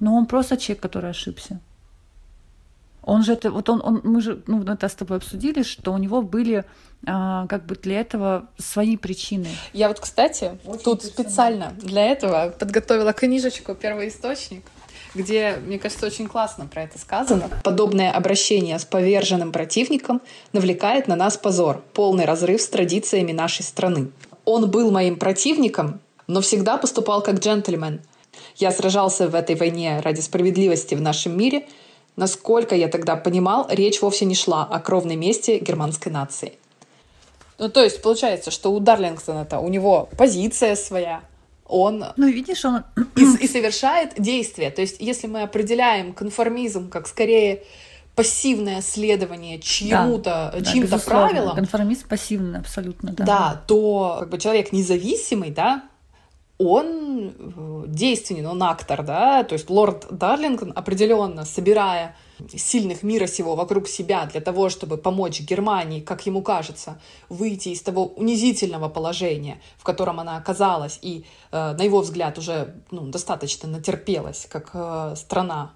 Но 0.02 0.16
он 0.16 0.26
просто 0.26 0.58
человек, 0.58 0.84
который 0.84 1.12
ошибся. 1.12 1.62
Он 3.04 3.24
же 3.24 3.34
это, 3.34 3.52
вот 3.52 3.70
он, 3.70 3.82
он 3.84 4.02
мы 4.04 4.22
же, 4.22 4.44
ну, 4.48 4.62
это 4.64 4.88
с 4.88 4.96
тобой 4.96 5.18
обсудили, 5.18 5.64
что 5.64 5.94
у 5.94 5.98
него 5.98 6.22
были 6.22 6.66
а, 7.08 7.48
как 7.48 7.66
бы 7.66 7.76
для 7.76 8.02
этого 8.02 8.48
свои 8.58 8.98
причины. 8.98 9.48
Я 9.74 9.88
вот, 9.88 10.00
кстати, 10.00 10.60
Очень 10.66 10.84
тут 10.84 11.04
специально 11.04 11.74
для 11.78 12.06
этого 12.08 12.54
подготовила 12.58 13.14
книжечку 13.14 13.74
«Первый 13.74 14.10
источник», 14.10 14.64
где, 15.16 15.58
мне 15.66 15.80
кажется, 15.80 16.06
очень 16.06 16.28
классно 16.28 16.68
про 16.68 16.84
это 16.84 17.00
сказано. 17.00 17.50
Подобное 17.64 18.12
обращение 18.12 18.78
с 18.78 18.86
поверженным 18.86 19.52
противником 19.52 20.22
навлекает 20.54 21.08
на 21.08 21.16
нас 21.16 21.38
позор, 21.38 21.84
полный 21.94 22.26
разрыв 22.26 22.62
с 22.62 22.68
традициями 22.68 23.32
нашей 23.32 23.64
страны. 23.64 24.12
Он 24.46 24.70
был 24.70 24.92
моим 24.92 25.18
противником, 25.18 26.00
но 26.28 26.42
всегда 26.42 26.78
поступал 26.78 27.22
как 27.22 27.40
джентльмен. 27.40 28.02
Я 28.56 28.72
сражался 28.72 29.28
в 29.28 29.36
этой 29.36 29.56
войне 29.56 30.00
ради 30.02 30.22
справедливости 30.22 30.96
в 30.96 31.02
нашем 31.02 31.38
мире. 31.38 31.68
Насколько 32.20 32.76
я 32.76 32.90
тогда 32.90 33.16
понимал, 33.16 33.66
речь 33.70 34.02
вовсе 34.02 34.26
не 34.26 34.36
шла 34.36 34.66
о 34.66 34.80
кровной 34.82 35.16
мести 35.16 35.58
германской 35.60 36.12
нации. 36.12 36.52
Ну, 37.58 37.70
то 37.70 37.82
есть, 37.82 38.02
получается, 38.02 38.52
что 38.52 38.74
у 38.74 38.80
Дарлингтона-то 38.82 39.60
у 39.60 39.70
него 39.70 40.10
позиция 40.18 40.76
своя, 40.76 41.22
он 41.66 42.04
ну, 42.18 42.28
видишь, 42.28 42.66
он... 42.66 42.84
и, 43.16 43.46
и 43.46 43.48
совершает 43.48 44.16
действия. 44.18 44.70
То 44.70 44.82
есть, 44.82 44.98
если 45.00 45.28
мы 45.28 45.44
определяем 45.44 46.12
конформизм 46.12 46.90
как 46.90 47.08
скорее 47.08 47.64
пассивное 48.16 48.82
следование 48.82 49.60
чьему-то, 49.60 50.54
да, 50.54 50.62
чьим-то 50.62 50.98
да, 50.98 51.00
правилам. 51.00 51.56
Конформизм 51.56 52.10
пассивный, 52.10 52.60
абсолютно, 52.60 53.14
да. 53.14 53.24
Да, 53.24 53.64
то 53.66 54.18
как 54.20 54.30
бы 54.30 54.38
человек 54.40 54.74
независимый, 54.74 55.52
да, 55.52 55.84
он 56.60 57.34
э, 57.38 57.84
действенен, 57.88 58.46
он 58.46 58.62
актор, 58.62 59.02
да, 59.04 59.44
то 59.44 59.54
есть 59.54 59.70
лорд 59.70 60.08
Дарлингтон 60.12 60.74
определенно, 60.76 61.46
собирая 61.46 62.18
сильных 62.54 63.02
мира 63.02 63.28
сего 63.28 63.56
вокруг 63.56 63.88
себя 63.88 64.26
для 64.26 64.42
того, 64.42 64.70
чтобы 64.70 64.98
помочь 64.98 65.40
Германии, 65.40 66.02
как 66.02 66.26
ему 66.26 66.42
кажется, 66.42 67.02
выйти 67.30 67.70
из 67.70 67.82
того 67.82 68.08
унизительного 68.08 68.90
положения, 68.90 69.62
в 69.78 69.84
котором 69.86 70.20
она 70.20 70.36
оказалась, 70.36 71.00
и, 71.02 71.24
э, 71.52 71.76
на 71.78 71.82
его 71.82 72.02
взгляд, 72.02 72.38
уже 72.38 72.76
ну, 72.92 73.08
достаточно 73.08 73.70
натерпелась, 73.70 74.46
как 74.46 74.72
э, 74.74 75.14
страна, 75.16 75.74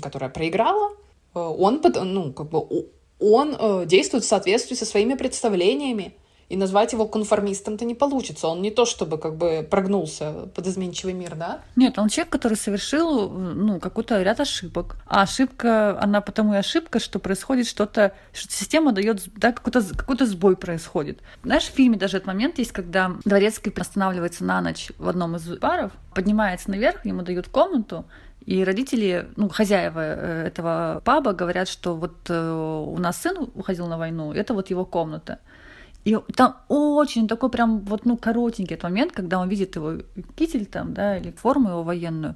которая 0.00 0.30
проиграла, 0.30 0.90
он, 1.34 1.82
ну, 2.02 2.32
как 2.32 2.48
бы, 2.48 2.86
он 3.20 3.86
действует 3.86 4.24
в 4.24 4.26
соответствии 4.26 4.74
со 4.74 4.86
своими 4.86 5.14
представлениями, 5.14 6.14
и 6.48 6.56
назвать 6.56 6.92
его 6.92 7.06
конформистом-то 7.06 7.84
не 7.84 7.94
получится. 7.94 8.48
Он 8.48 8.62
не 8.62 8.70
то 8.70 8.86
чтобы 8.86 9.18
как 9.18 9.36
бы 9.36 9.66
прогнулся 9.68 10.48
под 10.54 10.66
изменчивый 10.66 11.12
мир, 11.12 11.34
да? 11.34 11.60
Нет, 11.76 11.98
он 11.98 12.08
человек, 12.08 12.32
который 12.32 12.56
совершил 12.56 13.28
ну, 13.28 13.78
какой-то 13.78 14.22
ряд 14.22 14.40
ошибок. 14.40 14.96
А 15.06 15.22
ошибка, 15.22 16.00
она 16.00 16.20
потому 16.20 16.54
и 16.54 16.56
ошибка, 16.56 17.00
что 17.00 17.18
происходит 17.18 17.66
что-то, 17.66 18.12
что 18.32 18.50
система 18.52 18.92
дает, 18.92 19.22
да, 19.36 19.52
какой-то 19.52 19.82
какой 19.94 20.18
сбой 20.26 20.56
происходит. 20.56 21.20
Знаешь, 21.44 21.64
в 21.64 21.74
фильме 21.74 21.98
даже 21.98 22.16
этот 22.16 22.26
момент 22.26 22.58
есть, 22.58 22.72
когда 22.72 23.12
Дворецкий 23.24 23.72
останавливается 23.78 24.44
на 24.44 24.60
ночь 24.60 24.90
в 24.98 25.08
одном 25.08 25.36
из 25.36 25.46
баров, 25.58 25.92
поднимается 26.14 26.70
наверх, 26.70 27.04
ему 27.04 27.22
дают 27.22 27.48
комнату, 27.48 28.06
и 28.46 28.64
родители, 28.64 29.28
ну, 29.36 29.50
хозяева 29.50 30.00
э, 30.00 30.46
этого 30.46 31.02
паба 31.04 31.34
говорят, 31.34 31.68
что 31.68 31.94
вот 31.94 32.16
э, 32.30 32.50
у 32.50 32.96
нас 32.96 33.20
сын 33.20 33.50
уходил 33.54 33.86
на 33.86 33.98
войну, 33.98 34.32
это 34.32 34.54
вот 34.54 34.70
его 34.70 34.86
комната. 34.86 35.40
И 36.08 36.16
там 36.34 36.56
очень 36.68 37.28
такой 37.28 37.50
прям 37.50 37.80
вот, 37.80 38.06
ну, 38.06 38.16
коротенький 38.16 38.76
этот 38.76 38.84
момент, 38.84 39.12
когда 39.12 39.38
он 39.38 39.50
видит 39.50 39.76
его 39.76 39.98
китель 40.36 40.64
там, 40.64 40.94
да, 40.94 41.18
или 41.18 41.32
форму 41.32 41.68
его 41.68 41.82
военную. 41.82 42.34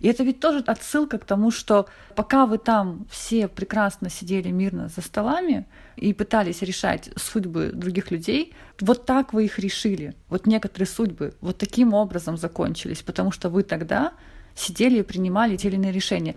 И 0.00 0.08
это 0.08 0.24
ведь 0.24 0.40
тоже 0.40 0.58
отсылка 0.66 1.16
к 1.16 1.24
тому, 1.24 1.50
что 1.50 1.86
пока 2.16 2.44
вы 2.44 2.58
там 2.58 3.06
все 3.10 3.48
прекрасно 3.48 4.10
сидели 4.10 4.50
мирно 4.50 4.88
за 4.88 5.00
столами 5.00 5.66
и 5.96 6.12
пытались 6.12 6.60
решать 6.60 7.08
судьбы 7.16 7.70
других 7.72 8.10
людей, 8.10 8.52
вот 8.78 9.06
так 9.06 9.32
вы 9.32 9.46
их 9.46 9.58
решили. 9.58 10.14
Вот 10.28 10.46
некоторые 10.46 10.86
судьбы 10.86 11.32
вот 11.40 11.56
таким 11.56 11.94
образом 11.94 12.36
закончились, 12.36 13.00
потому 13.00 13.32
что 13.32 13.48
вы 13.48 13.62
тогда 13.62 14.12
сидели 14.54 15.00
и 15.00 15.02
принимали 15.02 15.56
те 15.56 15.68
или 15.68 15.76
иные 15.76 15.92
решения. 15.92 16.36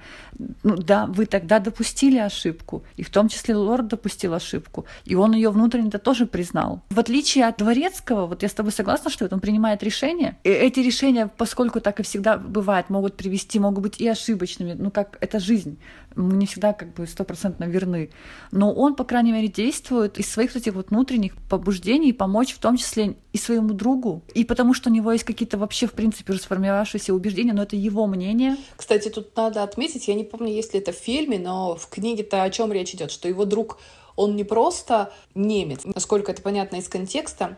Ну 0.64 0.76
да, 0.76 1.06
вы 1.06 1.26
тогда 1.26 1.60
допустили 1.60 2.18
ошибку, 2.18 2.84
и 2.96 3.04
в 3.04 3.10
том 3.10 3.30
числе 3.30 3.56
лорд 3.56 3.88
допустил 3.88 4.34
ошибку, 4.34 4.86
и 5.06 5.16
он 5.16 5.34
ее 5.34 5.50
внутренне-то 5.50 6.00
тоже 6.00 6.26
признал. 6.26 6.82
В 6.90 7.00
отличие 7.00 7.46
от 7.46 7.58
Дворецкого, 7.58 8.28
вот 8.28 8.44
я 8.44 8.50
с 8.50 8.54
тобой 8.54 8.72
согласна, 8.72 9.10
что 9.10 9.28
он 9.32 9.40
принимает 9.40 9.84
решения, 9.84 10.38
и 10.44 10.50
эти 10.50 10.80
решения, 10.80 11.30
поскольку 11.38 11.80
так 11.80 12.00
и 12.00 12.04
всегда 12.04 12.38
бывает, 12.38 12.90
могут 12.90 13.16
привести, 13.16 13.60
могут 13.60 13.84
быть 13.84 14.02
и 14.02 14.08
ошибочными, 14.08 14.74
ну 14.74 14.92
как 14.92 15.18
это 15.22 15.40
жизнь, 15.40 15.78
мы 16.18 16.36
не 16.36 16.46
всегда 16.46 16.74
как 16.74 16.94
бы 16.94 17.08
стопроцентно 17.08 17.66
верны, 17.66 18.10
но 18.52 18.74
он, 18.74 18.96
по 18.96 19.04
крайней 19.04 19.32
мере, 19.32 19.48
действует 19.48 20.18
из 20.18 20.30
своих 20.30 20.56
этих 20.56 20.74
вот 20.74 20.90
внутренних 20.90 21.36
побуждений 21.50 22.14
помочь 22.14 22.54
в 22.54 22.60
том 22.60 22.78
числе 22.78 23.16
и 23.34 23.38
своему 23.38 23.74
другу, 23.74 24.24
и 24.34 24.44
потому 24.44 24.74
что 24.74 24.90
у 24.90 24.94
него 24.94 25.12
есть 25.12 25.24
какие-то 25.24 25.58
вообще, 25.58 25.88
в 25.88 25.94
принципе, 25.94 26.34
уже 26.34 26.42
сформировавшиеся 26.42 27.14
убеждения, 27.14 27.54
но 27.54 27.64
это 27.64 27.76
его 27.76 28.08
мнение. 28.08 28.58
Кстати, 28.76 29.10
тут 29.10 29.36
надо 29.36 29.64
отметить, 29.64 30.08
я 30.08 30.16
не 30.16 30.24
помню, 30.24 30.52
есть 30.52 30.74
ли 30.74 30.80
это 30.80 30.92
в 30.92 30.96
фильме, 30.96 31.40
но 31.40 31.76
в 31.76 31.88
книге-то 31.90 32.44
о 32.44 32.50
чем 32.50 32.72
речь 32.72 32.94
идет, 32.94 33.12
что 33.12 33.28
его 33.28 33.46
друг, 33.46 33.80
он 34.16 34.36
не 34.36 34.44
просто 34.44 35.14
немец, 35.36 35.82
насколько 35.84 36.32
это 36.32 36.42
понятно 36.42 36.78
из 36.78 36.90
контекста, 36.90 37.58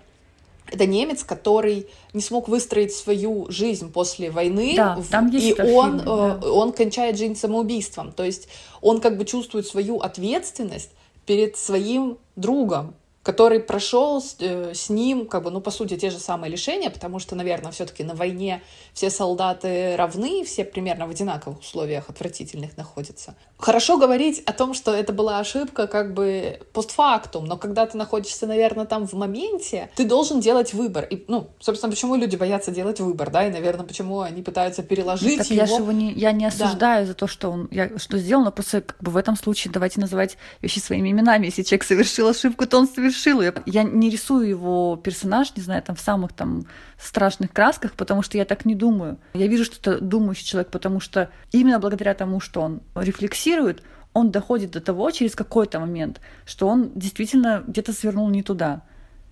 это 0.72 0.86
немец, 0.86 1.24
который 1.24 1.88
не 2.14 2.22
смог 2.22 2.48
выстроить 2.48 2.94
свою 2.94 3.50
жизнь 3.50 3.92
после 3.92 4.32
войны, 4.32 4.74
да, 4.76 5.00
там 5.10 5.30
есть 5.30 5.60
и 5.60 5.62
он, 5.62 6.00
фильме, 6.00 6.06
да. 6.06 6.40
Э, 6.42 6.50
он 6.50 6.72
кончает 6.72 7.18
жизнь 7.18 7.36
самоубийством. 7.36 8.12
То 8.12 8.24
есть 8.24 8.48
он 8.82 9.02
как 9.02 9.18
бы 9.18 9.26
чувствует 9.26 9.68
свою 9.68 9.98
ответственность 9.98 10.92
перед 11.26 11.58
своим 11.58 12.18
другом, 12.36 12.96
который 13.24 13.60
прошел 13.60 14.22
с, 14.22 14.38
э, 14.40 14.74
с 14.74 14.90
ним, 14.90 15.28
как 15.28 15.44
бы, 15.44 15.52
ну, 15.52 15.60
по 15.60 15.72
сути, 15.72 15.98
те 15.98 16.10
же 16.10 16.20
самые 16.20 16.50
лишения, 16.50 16.90
потому 16.90 17.20
что, 17.20 17.36
наверное, 17.36 17.72
все-таки 17.72 18.04
на 18.04 18.16
войне 18.16 18.62
все 18.94 19.10
солдаты 19.10 19.96
равны, 19.98 20.44
все 20.46 20.64
примерно 20.64 21.06
в 21.06 21.10
одинаковых 21.10 21.60
условиях 21.60 22.10
отвратительных 22.10 22.78
находятся. 22.78 23.36
Хорошо 23.58 23.98
говорить 23.98 24.42
о 24.46 24.54
том, 24.54 24.74
что 24.74 24.94
это 24.94 25.12
была 25.12 25.40
ошибка, 25.40 25.88
как 25.88 26.14
бы 26.14 26.62
постфактум, 26.72 27.46
но 27.46 27.58
когда 27.58 27.86
ты 27.86 27.98
находишься, 27.98 28.48
наверное, 28.48 28.86
там 28.86 29.06
в 29.06 29.14
моменте, 29.14 29.90
ты 29.96 30.06
должен 30.06 30.40
делать 30.40 30.74
выбор. 30.74 31.04
И, 31.04 31.26
ну, 31.28 31.50
собственно, 31.60 31.92
почему 31.92 32.16
люди 32.16 32.38
боятся 32.38 32.72
делать 32.72 33.02
выбор, 33.02 33.30
да, 33.32 33.46
и, 33.46 33.52
наверное, 33.52 33.86
почему 33.86 34.22
они 34.22 34.42
пытаются 34.42 34.82
переложить 34.82 35.40
так 35.40 35.48
его. 35.48 35.60
Я, 35.60 35.68
же 35.68 35.74
его 35.74 35.92
не, 35.92 36.14
я 36.14 36.32
не 36.32 36.46
осуждаю 36.46 37.04
да. 37.04 37.08
за 37.08 37.14
то, 37.16 37.28
что 37.28 37.50
он 37.50 37.68
я, 37.70 37.98
что 37.98 38.18
сделал, 38.18 38.46
но 38.46 38.52
просто 38.52 38.82
как 38.82 38.98
бы 39.02 39.12
в 39.12 39.18
этом 39.18 39.36
случае 39.36 39.74
давайте 39.74 40.00
называть 40.00 40.38
вещи 40.62 40.80
своими 40.80 41.12
именами. 41.12 41.48
Если 41.48 41.64
человек 41.64 41.84
совершил 41.84 42.30
ошибку, 42.30 42.66
то 42.66 42.78
он 42.78 42.88
совершил 42.88 43.09
ее. 43.42 43.54
Я 43.66 43.84
не 43.84 44.10
рисую 44.10 44.48
его 44.48 44.96
персонаж, 44.98 45.56
не 45.56 45.64
знаю, 45.64 45.82
там 45.82 45.96
в 45.96 46.02
самых 46.02 46.34
там 46.34 46.66
страшных 46.98 47.52
красках, 47.52 47.94
потому 47.94 48.22
что 48.22 48.38
я 48.38 48.46
так 48.46 48.66
не 48.66 48.76
думаю. 48.76 49.18
Я 49.34 49.48
вижу, 49.48 49.66
что 49.66 49.78
это 49.78 50.04
думающий 50.04 50.46
человек, 50.46 50.72
потому 50.72 51.00
что 51.00 51.30
именно 51.52 51.80
благодаря 51.80 52.14
тому, 52.14 52.40
что 52.40 52.62
он 52.62 52.82
рефлексирует, 52.96 53.84
он 54.14 54.32
доходит 54.32 54.72
до 54.72 54.82
того 54.82 55.12
через 55.12 55.36
какой-то 55.36 55.80
момент, 55.80 56.20
что 56.46 56.68
он 56.68 56.92
действительно 56.96 57.64
где-то 57.68 57.94
свернул 57.94 58.30
не 58.30 58.44
туда. 58.44 58.84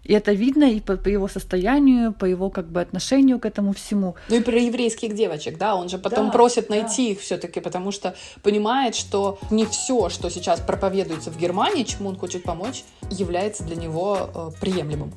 И 0.07 0.13
это 0.13 0.31
видно 0.31 0.63
и 0.63 0.79
по, 0.79 0.95
по 0.95 1.09
его 1.09 1.27
состоянию, 1.27 2.13
по 2.13 2.23
его 2.23 2.49
как 2.49 2.71
бы 2.71 2.79
отношению 2.79 3.39
к 3.39 3.45
этому 3.45 3.73
всему. 3.73 4.15
Ну 4.29 4.37
и 4.37 4.39
про 4.39 4.57
еврейских 4.57 5.13
девочек, 5.13 5.57
да, 5.57 5.75
он 5.75 5.89
же 5.89 5.97
потом 5.97 6.27
Да, 6.27 6.31
просит 6.31 6.69
найти 6.69 7.07
да. 7.07 7.11
их 7.11 7.19
все-таки, 7.19 7.59
потому 7.59 7.91
что 7.91 8.15
понимает, 8.41 8.95
что 8.95 9.37
не 9.51 9.65
все, 9.65 10.07
что 10.07 10.29
сейчас 10.29 10.61
проповедуется 10.61 11.29
в 11.29 11.37
Германии, 11.37 11.83
чему 11.83 12.07
он 12.07 12.17
хочет 12.17 12.43
помочь, 12.43 12.85
является 13.11 13.65
для 13.65 13.75
него 13.75 14.29
э, 14.33 14.51
приемлемым. 14.61 15.13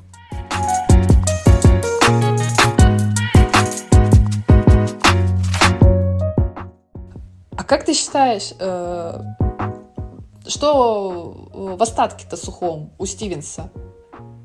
А 7.55 7.63
как 7.63 7.85
ты 7.85 7.93
считаешь, 7.93 8.51
э, 8.59 9.21
что 10.47 11.47
э, 11.53 11.75
в 11.77 11.81
остатке-то 11.81 12.35
сухом 12.35 12.91
у 12.97 13.05
Стивенса? 13.05 13.71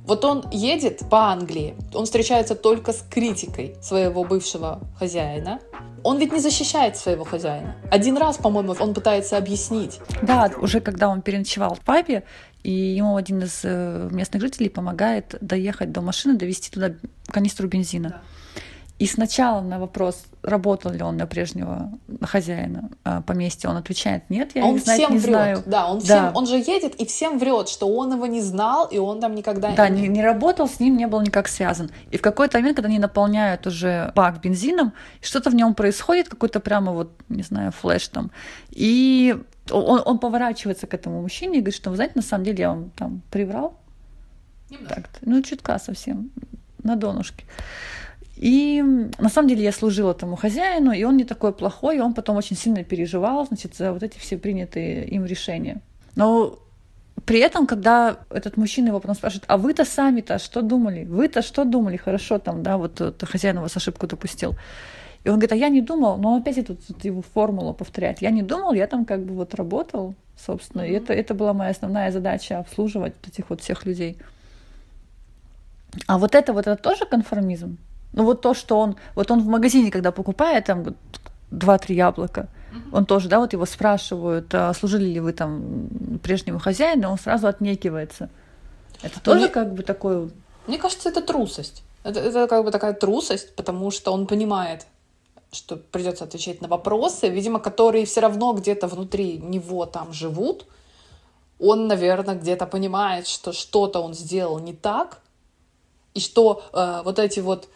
Вот 0.06 0.24
он 0.24 0.44
едет 0.52 1.02
по 1.10 1.32
Англии, 1.32 1.74
он 1.92 2.04
встречается 2.04 2.54
только 2.54 2.92
с 2.92 3.02
критикой 3.10 3.74
своего 3.82 4.22
бывшего 4.22 4.80
хозяина. 4.98 5.58
Он 6.04 6.18
ведь 6.18 6.32
не 6.32 6.38
защищает 6.38 6.96
своего 6.96 7.24
хозяина. 7.24 7.74
Один 7.90 8.16
раз, 8.16 8.36
по-моему, 8.36 8.76
он 8.78 8.94
пытается 8.94 9.36
объяснить. 9.36 9.98
Да, 10.22 10.48
уже 10.60 10.80
когда 10.80 11.08
он 11.08 11.22
переночевал 11.22 11.74
в 11.74 11.80
пабе, 11.80 12.22
и 12.62 12.70
ему 12.70 13.16
один 13.16 13.42
из 13.42 13.62
э, 13.64 14.08
местных 14.12 14.40
жителей 14.42 14.68
помогает 14.68 15.34
доехать 15.40 15.90
до 15.90 16.00
машины, 16.02 16.36
довести 16.36 16.70
туда 16.70 16.92
канистру 17.26 17.66
бензина. 17.66 18.08
Да. 18.10 18.20
И 18.98 19.06
сначала 19.06 19.60
на 19.60 19.78
вопрос, 19.78 20.24
работал 20.46 20.92
ли 20.92 21.02
он 21.02 21.16
на 21.16 21.26
прежнего 21.26 21.92
хозяина 22.22 22.90
а, 23.04 23.20
поместья, 23.20 23.68
он 23.68 23.76
отвечает, 23.76 24.30
нет, 24.30 24.52
я 24.54 24.64
он 24.64 24.78
знать 24.78 24.98
всем 24.98 25.12
не 25.12 25.18
врет. 25.18 25.30
знаю. 25.30 25.62
Да, 25.66 25.86
он, 25.88 25.98
Да. 25.98 26.04
Всем, 26.04 26.36
он 26.36 26.46
же 26.46 26.56
едет 26.56 26.94
и 26.94 27.04
всем 27.04 27.38
врет, 27.38 27.68
что 27.68 27.88
он 27.88 28.14
его 28.14 28.26
не 28.26 28.40
знал, 28.40 28.86
и 28.86 28.98
он 28.98 29.20
там 29.20 29.34
никогда 29.34 29.72
Да, 29.74 29.88
не, 29.88 30.06
не 30.08 30.22
работал, 30.22 30.68
с 30.68 30.78
ним 30.78 30.96
не 30.96 31.06
был 31.06 31.20
никак 31.20 31.48
связан. 31.48 31.90
И 32.12 32.16
в 32.16 32.22
какой-то 32.22 32.58
момент, 32.58 32.76
когда 32.76 32.88
они 32.88 32.98
наполняют 32.98 33.66
уже 33.66 34.12
бак 34.14 34.40
бензином, 34.40 34.92
что-то 35.20 35.50
в 35.50 35.54
нем 35.54 35.74
происходит, 35.74 36.28
какой-то 36.28 36.60
прямо 36.60 36.92
вот, 36.92 37.10
не 37.28 37.42
знаю, 37.42 37.72
флеш 37.72 38.06
там. 38.08 38.30
И 38.70 39.36
он, 39.70 40.02
он 40.04 40.18
поворачивается 40.18 40.86
к 40.86 40.94
этому 40.94 41.22
мужчине 41.22 41.58
и 41.58 41.60
говорит, 41.60 41.74
что, 41.74 41.90
вы 41.90 41.96
знаете, 41.96 42.14
на 42.16 42.22
самом 42.22 42.44
деле 42.44 42.58
я 42.58 42.68
вам 42.70 42.90
там 42.90 43.22
приврал. 43.30 43.78
Так, 44.88 45.08
ну, 45.22 45.42
чутка 45.42 45.78
совсем, 45.78 46.30
на 46.82 46.96
донышке. 46.96 47.44
И 48.36 48.82
на 49.18 49.28
самом 49.30 49.48
деле 49.48 49.64
я 49.64 49.72
служила 49.72 50.10
этому 50.10 50.36
хозяину, 50.36 50.92
и 50.92 51.04
он 51.04 51.16
не 51.16 51.24
такой 51.24 51.52
плохой, 51.52 51.96
и 51.96 52.00
он 52.00 52.12
потом 52.12 52.36
очень 52.36 52.56
сильно 52.56 52.84
переживал, 52.84 53.46
значит, 53.46 53.74
за 53.74 53.92
вот 53.92 54.02
эти 54.02 54.18
все 54.18 54.36
принятые 54.36 55.06
им 55.08 55.24
решения. 55.24 55.80
Но 56.16 56.58
при 57.24 57.40
этом, 57.40 57.66
когда 57.66 58.18
этот 58.30 58.58
мужчина 58.58 58.88
его 58.88 59.00
потом 59.00 59.16
спрашивает, 59.16 59.44
а 59.48 59.56
вы-то 59.56 59.84
сами-то 59.84 60.38
что 60.38 60.60
думали? 60.60 61.04
Вы-то 61.04 61.40
что 61.40 61.64
думали? 61.64 61.96
Хорошо 61.96 62.38
там, 62.38 62.62
да, 62.62 62.76
вот 62.76 63.00
э, 63.00 63.12
хозяин 63.22 63.58
у 63.58 63.62
вас 63.62 63.76
ошибку 63.76 64.06
допустил. 64.06 64.54
И 65.24 65.28
он 65.28 65.36
говорит, 65.36 65.52
а 65.52 65.56
я 65.56 65.70
не 65.70 65.80
думал, 65.80 66.18
но 66.18 66.36
опять 66.36 66.58
эту, 66.58 66.74
эту 66.74 67.06
его 67.06 67.22
формулу 67.22 67.72
повторяет. 67.72 68.22
Я 68.22 68.30
не 68.30 68.42
думал, 68.42 68.74
я 68.74 68.86
там 68.86 69.06
как 69.06 69.24
бы 69.24 69.34
вот 69.34 69.54
работал, 69.54 70.14
собственно, 70.36 70.82
и 70.82 70.92
это, 70.92 71.14
это 71.14 71.34
была 71.34 71.54
моя 71.54 71.70
основная 71.70 72.12
задача 72.12 72.58
обслуживать 72.58 73.14
вот 73.16 73.32
этих 73.32 73.50
вот 73.50 73.60
всех 73.62 73.86
людей. 73.86 74.18
А 76.06 76.18
вот 76.18 76.34
это 76.34 76.52
вот 76.52 76.66
это 76.66 76.80
тоже 76.80 77.06
конформизм? 77.06 77.78
Ну 78.16 78.24
вот 78.24 78.40
то, 78.40 78.54
что 78.54 78.78
он, 78.78 78.96
вот 79.14 79.30
он 79.30 79.40
в 79.40 79.46
магазине, 79.46 79.90
когда 79.90 80.10
покупает 80.10 80.64
там 80.64 80.82
вот 80.82 80.94
два-три 81.50 81.94
яблока, 81.94 82.48
он 82.92 83.06
тоже, 83.06 83.28
да, 83.28 83.38
вот 83.38 83.52
его 83.52 83.64
спрашивают, 83.66 84.52
а 84.54 84.74
служили 84.74 85.06
ли 85.06 85.20
вы 85.20 85.32
там 85.32 85.88
прежнему 86.22 86.58
хозяину, 86.58 87.10
он 87.10 87.18
сразу 87.18 87.46
отнекивается. 87.46 88.28
Это 89.02 89.20
тоже 89.20 89.40
мне- 89.40 89.48
как 89.48 89.72
бы 89.74 89.82
такой... 89.82 90.30
Мне 90.66 90.78
кажется, 90.78 91.08
это 91.08 91.22
трусость. 91.22 91.82
Это, 92.02 92.20
это 92.20 92.46
как 92.48 92.64
бы 92.64 92.70
такая 92.70 92.92
трусость, 92.92 93.54
потому 93.54 93.90
что 93.90 94.12
он 94.12 94.26
понимает, 94.26 94.86
что 95.52 95.76
придется 95.76 96.24
отвечать 96.24 96.60
на 96.60 96.68
вопросы, 96.68 97.28
видимо, 97.28 97.58
которые 97.58 98.04
все 98.04 98.20
равно 98.20 98.52
где-то 98.52 98.88
внутри 98.88 99.38
него 99.38 99.86
там 99.86 100.12
живут. 100.12 100.66
Он, 101.58 101.86
наверное, 101.86 102.34
где-то 102.34 102.66
понимает, 102.66 103.26
что 103.26 103.52
что-то 103.52 104.00
он 104.00 104.14
сделал 104.14 104.58
не 104.58 104.74
так, 104.74 105.20
и 106.14 106.20
что 106.20 106.62
э, 106.72 107.02
вот 107.04 107.18
эти 107.18 107.40
вот 107.40 107.68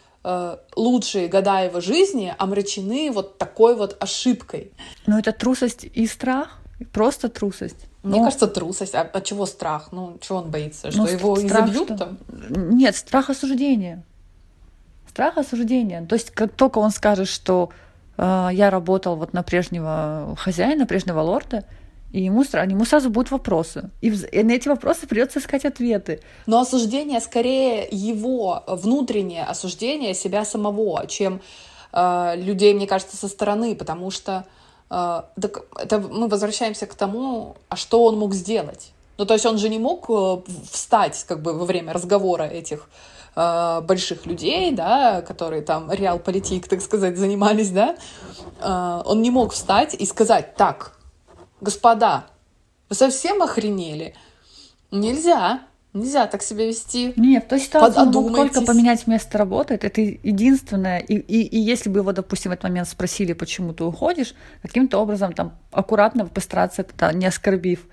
лучшие 0.76 1.28
года 1.28 1.60
его 1.64 1.80
жизни 1.80 2.34
омрачены 2.38 3.10
вот 3.12 3.38
такой 3.38 3.74
вот 3.76 3.96
ошибкой. 4.02 4.72
Ну 5.06 5.18
это 5.18 5.32
трусость 5.32 5.84
и 5.84 6.06
страх, 6.06 6.58
просто 6.92 7.28
трусость. 7.28 7.86
Мне 8.02 8.18
Ну, 8.18 8.24
кажется, 8.24 8.46
трусость. 8.46 8.94
А 8.94 9.02
от 9.02 9.24
чего 9.24 9.44
страх? 9.46 9.88
Ну, 9.92 10.16
чего 10.20 10.38
он 10.38 10.50
боится? 10.50 10.90
Что 10.90 11.02
Ну, 11.02 11.08
его 11.08 11.36
страх, 11.36 11.64
изобьют 11.68 11.88
что- 11.88 11.98
там? 11.98 12.18
Нет, 12.48 12.96
страх 12.96 13.28
осуждения. 13.30 14.02
Страх 15.08 15.36
осуждения. 15.38 16.06
То 16.06 16.14
есть, 16.14 16.30
как 16.30 16.52
только 16.52 16.78
он 16.78 16.90
скажет, 16.92 17.28
что 17.28 17.70
э, 18.16 18.48
я 18.52 18.70
работал 18.70 19.16
вот 19.16 19.32
на 19.32 19.42
прежнего 19.42 20.34
хозяина, 20.38 20.86
прежнего 20.86 21.20
лорда, 21.20 21.64
и 22.12 22.22
ему, 22.22 22.42
ему 22.42 22.84
сразу 22.84 23.10
будут 23.10 23.30
вопросы. 23.30 23.90
И 24.00 24.10
на 24.42 24.52
эти 24.52 24.68
вопросы 24.68 25.06
придется 25.06 25.38
искать 25.38 25.64
ответы. 25.64 26.20
Но 26.46 26.60
осуждение 26.60 27.20
скорее 27.20 27.88
его 27.90 28.64
внутреннее 28.66 29.44
осуждение 29.44 30.14
себя 30.14 30.44
самого, 30.44 31.06
чем 31.06 31.40
э, 31.92 32.32
людей, 32.36 32.74
мне 32.74 32.86
кажется, 32.86 33.16
со 33.16 33.28
стороны, 33.28 33.74
потому 33.74 34.10
что 34.10 34.44
э, 34.90 35.22
так 35.40 35.64
это 35.76 35.98
мы 35.98 36.28
возвращаемся 36.28 36.86
к 36.86 36.94
тому, 36.94 37.56
а 37.68 37.76
что 37.76 38.04
он 38.04 38.18
мог 38.18 38.34
сделать. 38.34 38.92
Ну, 39.18 39.26
то 39.26 39.34
есть 39.34 39.46
он 39.46 39.58
же 39.58 39.68
не 39.68 39.78
мог 39.78 40.06
э, 40.08 40.36
встать 40.70 41.24
как 41.28 41.42
бы 41.42 41.52
во 41.52 41.64
время 41.64 41.92
разговора 41.92 42.44
этих 42.44 42.88
э, 43.36 43.80
больших 43.82 44.26
людей, 44.26 44.72
да, 44.72 45.22
которые 45.22 45.62
там 45.62 45.92
реал-политик, 45.92 46.66
так 46.68 46.80
сказать, 46.80 47.16
занимались, 47.16 47.70
да, 47.70 47.96
Э, 48.60 49.02
он 49.04 49.22
не 49.22 49.30
мог 49.30 49.52
встать 49.52 49.94
и 49.94 50.06
сказать, 50.06 50.54
так, 50.54 50.92
господа, 51.60 52.26
вы 52.88 52.96
совсем 52.96 53.42
охренели? 53.42 54.14
Нельзя, 54.90 55.60
нельзя 55.92 56.26
так 56.26 56.42
себя 56.42 56.66
вести. 56.66 57.12
Нет, 57.16 57.48
ситуации 57.58 58.00
он 58.00 58.10
мог 58.10 58.34
только 58.34 58.62
поменять 58.62 59.06
место 59.06 59.38
работы. 59.38 59.74
Это 59.74 60.00
единственное. 60.00 60.98
И, 60.98 61.14
и, 61.14 61.42
и 61.42 61.58
если 61.58 61.88
бы 61.88 62.00
его, 62.00 62.12
допустим, 62.12 62.50
в 62.50 62.54
этот 62.54 62.64
момент 62.64 62.88
спросили, 62.88 63.32
почему 63.32 63.72
ты 63.72 63.84
уходишь, 63.84 64.34
каким-то 64.62 64.98
образом 64.98 65.32
там 65.32 65.56
аккуратно 65.70 66.26
постараться, 66.26 66.82
это, 66.82 67.12
не 67.14 67.26
оскорбив 67.26 67.86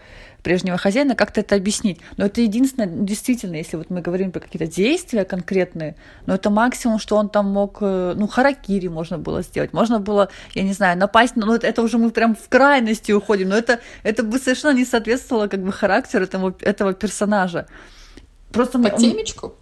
прежнего 0.47 0.77
хозяина, 0.77 1.13
как-то 1.13 1.41
это 1.41 1.55
объяснить. 1.55 1.99
Но 2.15 2.25
это 2.25 2.39
единственное, 2.39 2.88
действительно, 2.88 3.55
если 3.57 3.75
вот 3.75 3.89
мы 3.89 3.99
говорим 3.99 4.31
про 4.31 4.39
какие-то 4.39 4.65
действия 4.65 5.25
конкретные, 5.25 5.95
но 6.25 6.36
это 6.36 6.49
максимум, 6.49 6.99
что 6.99 7.17
он 7.17 7.27
там 7.27 7.51
мог, 7.51 7.79
э, 7.81 8.13
ну, 8.15 8.27
харакири 8.27 8.88
можно 8.88 9.17
было 9.17 9.41
сделать, 9.41 9.73
можно 9.73 9.99
было, 9.99 10.29
я 10.55 10.63
не 10.63 10.71
знаю, 10.71 10.97
напасть, 10.97 11.36
ну, 11.36 11.53
это, 11.53 11.67
это 11.67 11.81
уже 11.81 11.97
мы 11.97 12.12
прям 12.12 12.33
в 12.33 12.47
крайности 12.47 13.12
уходим, 13.12 13.49
но 13.49 13.57
это, 13.57 13.81
это 14.03 14.23
бы 14.23 14.39
совершенно 14.39 14.77
не 14.77 14.86
соответствовало 14.86 15.47
как 15.47 15.62
бы 15.62 15.73
характеру 15.73 16.23
этому, 16.23 16.55
этого 16.62 16.93
персонажа. 16.93 17.65
Просто 18.53 18.79
По 18.79 18.88
он- 18.88 18.97
темечку? 19.01 19.53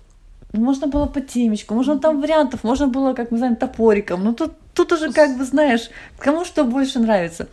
можно 0.54 0.88
было 0.88 1.08
по 1.08 1.20
темечку, 1.20 1.74
можно 1.74 1.98
там 1.98 2.22
вариантов, 2.22 2.64
можно 2.64 2.88
было, 2.88 3.14
как 3.14 3.32
мы 3.32 3.38
знаем, 3.40 3.56
топориком. 3.56 4.24
Ну 4.24 4.34
тут, 4.34 4.52
тут 4.76 4.92
уже 4.92 5.12
как 5.12 5.36
бы 5.38 5.44
знаешь, 5.46 5.90
кому 6.20 6.46
что 6.46 6.64
больше 6.64 7.00
нравится. 7.00 7.48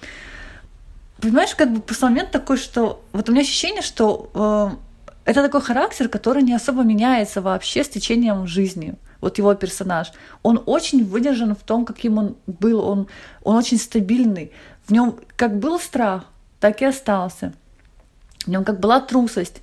Понимаешь, 1.22 1.54
как 1.54 1.72
бы 1.72 1.80
просто 1.80 2.06
момент 2.06 2.32
такой, 2.32 2.56
что 2.56 3.04
вот 3.12 3.28
у 3.28 3.32
меня 3.32 3.42
ощущение, 3.42 3.80
что 3.80 4.28
э, 4.34 5.30
это 5.30 5.42
такой 5.42 5.60
характер, 5.60 6.08
который 6.08 6.42
не 6.42 6.52
особо 6.52 6.82
меняется 6.82 7.40
вообще 7.40 7.84
с 7.84 7.88
течением 7.88 8.48
жизни. 8.48 8.96
Вот 9.20 9.38
его 9.38 9.54
персонаж. 9.54 10.12
Он 10.42 10.60
очень 10.66 11.04
выдержан 11.04 11.54
в 11.54 11.60
том, 11.60 11.84
каким 11.84 12.18
он 12.18 12.36
был. 12.48 12.80
Он, 12.80 13.06
он 13.44 13.56
очень 13.56 13.78
стабильный. 13.78 14.50
В 14.84 14.92
нем 14.92 15.14
как 15.36 15.60
был 15.60 15.78
страх, 15.78 16.24
так 16.58 16.82
и 16.82 16.86
остался. 16.86 17.52
В 18.44 18.48
нем 18.48 18.64
как 18.64 18.80
была 18.80 19.00
трусость 19.00 19.62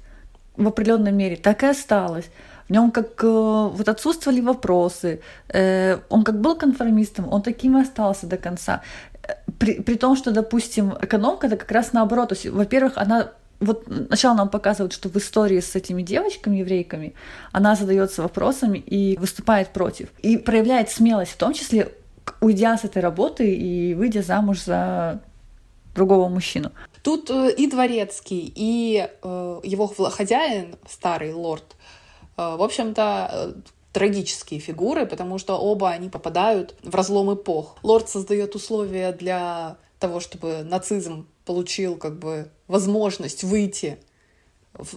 в 0.56 0.66
определенной 0.66 1.12
мере, 1.12 1.36
так 1.36 1.64
и 1.64 1.66
осталось. 1.66 2.30
В 2.70 2.72
нем 2.72 2.92
как 2.92 3.22
э, 3.22 3.28
вот 3.28 3.90
отсутствовали 3.90 4.40
вопросы. 4.40 5.22
Э, 5.50 5.98
он 6.08 6.24
как 6.24 6.40
был 6.40 6.56
конформистом, 6.56 7.28
он 7.34 7.42
таким 7.42 7.78
и 7.78 7.82
остался 7.82 8.28
до 8.28 8.38
конца. 8.38 8.82
При, 9.58 9.82
при 9.82 9.96
том, 9.96 10.16
что, 10.16 10.32
допустим, 10.32 10.94
экономка 11.02 11.48
это 11.48 11.58
как 11.58 11.72
раз 11.72 11.94
наоборот. 11.94 12.34
Во-первых, 12.46 12.94
она 12.98 13.32
вот 13.60 13.86
сначала 14.08 14.36
нам 14.36 14.50
показывают, 14.50 14.94
что 14.94 15.10
в 15.10 15.16
истории 15.18 15.60
с 15.60 15.76
этими 15.76 16.02
девочками, 16.02 16.58
еврейками, 16.58 17.14
она 17.52 17.76
задается 17.76 18.22
вопросами 18.22 18.78
и 18.78 19.18
выступает 19.18 19.70
против. 19.70 20.10
И 20.20 20.38
проявляет 20.38 20.90
смелость, 20.90 21.32
в 21.32 21.38
том 21.38 21.54
числе 21.54 21.92
уйдя 22.42 22.78
с 22.78 22.86
этой 22.86 23.02
работы 23.02 23.54
и 23.54 23.94
выйдя 23.96 24.22
замуж 24.22 24.64
за 24.64 25.22
другого 25.96 26.30
мужчину. 26.30 26.72
Тут 27.02 27.30
э, 27.30 27.52
и 27.52 27.70
дворецкий, 27.70 28.52
и 28.56 29.08
э, 29.22 29.62
его 29.64 29.88
хозяин, 29.88 30.76
старый 30.88 31.34
лорд, 31.34 31.76
э, 32.38 32.56
в 32.56 32.62
общем-то, 32.62 33.56
трагические 33.94 34.60
фигуры, 34.60 35.06
потому 35.06 35.38
что 35.38 35.58
оба 35.58 35.90
они 35.90 36.10
попадают 36.10 36.76
в 36.84 36.94
разлом 36.94 37.34
эпох. 37.34 37.78
Лорд 37.84 38.10
создает 38.10 38.56
условия 38.56 39.12
для 39.12 39.78
того, 40.00 40.20
чтобы 40.20 40.64
нацизм 40.64 41.28
получил 41.46 41.98
как 41.98 42.20
бы 42.20 42.50
возможность 42.68 43.44
выйти 43.44 43.98
в, 44.74 44.96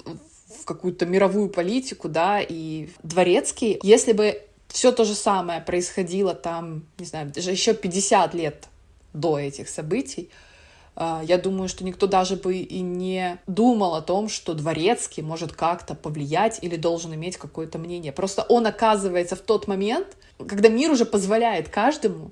в 0.61 0.65
какую-то 0.65 1.07
мировую 1.07 1.49
политику, 1.49 2.09
да, 2.09 2.41
и 2.41 2.91
дворецкий, 3.03 3.81
если 3.83 4.13
бы 4.13 4.43
все 4.69 4.93
то 4.93 5.05
же 5.05 5.15
самое 5.15 5.61
происходило 5.61 6.35
там, 6.35 6.87
не 6.99 7.07
знаю, 7.07 7.31
даже 7.31 7.51
еще 7.51 7.75
50 7.75 8.35
лет 8.35 8.69
до 9.13 9.39
этих 9.39 9.69
событий, 9.69 10.31
я 10.97 11.39
думаю, 11.39 11.69
что 11.69 11.85
никто 11.85 12.07
даже 12.07 12.37
бы 12.37 12.57
и 12.57 12.81
не 12.81 13.39
думал 13.47 13.95
о 13.95 14.03
том, 14.03 14.29
что 14.29 14.55
дворецкий 14.55 15.23
может 15.23 15.53
как-то 15.53 15.95
повлиять 15.95 16.59
или 16.63 16.77
должен 16.77 17.15
иметь 17.15 17.39
какое-то 17.39 17.79
мнение. 17.79 18.13
Просто 18.13 18.43
он 18.43 18.67
оказывается 18.67 19.35
в 19.35 19.41
тот 19.41 19.67
момент, 19.67 20.07
когда 20.47 20.69
мир 20.69 20.91
уже 20.91 21.07
позволяет 21.07 21.71
каждому 21.71 22.31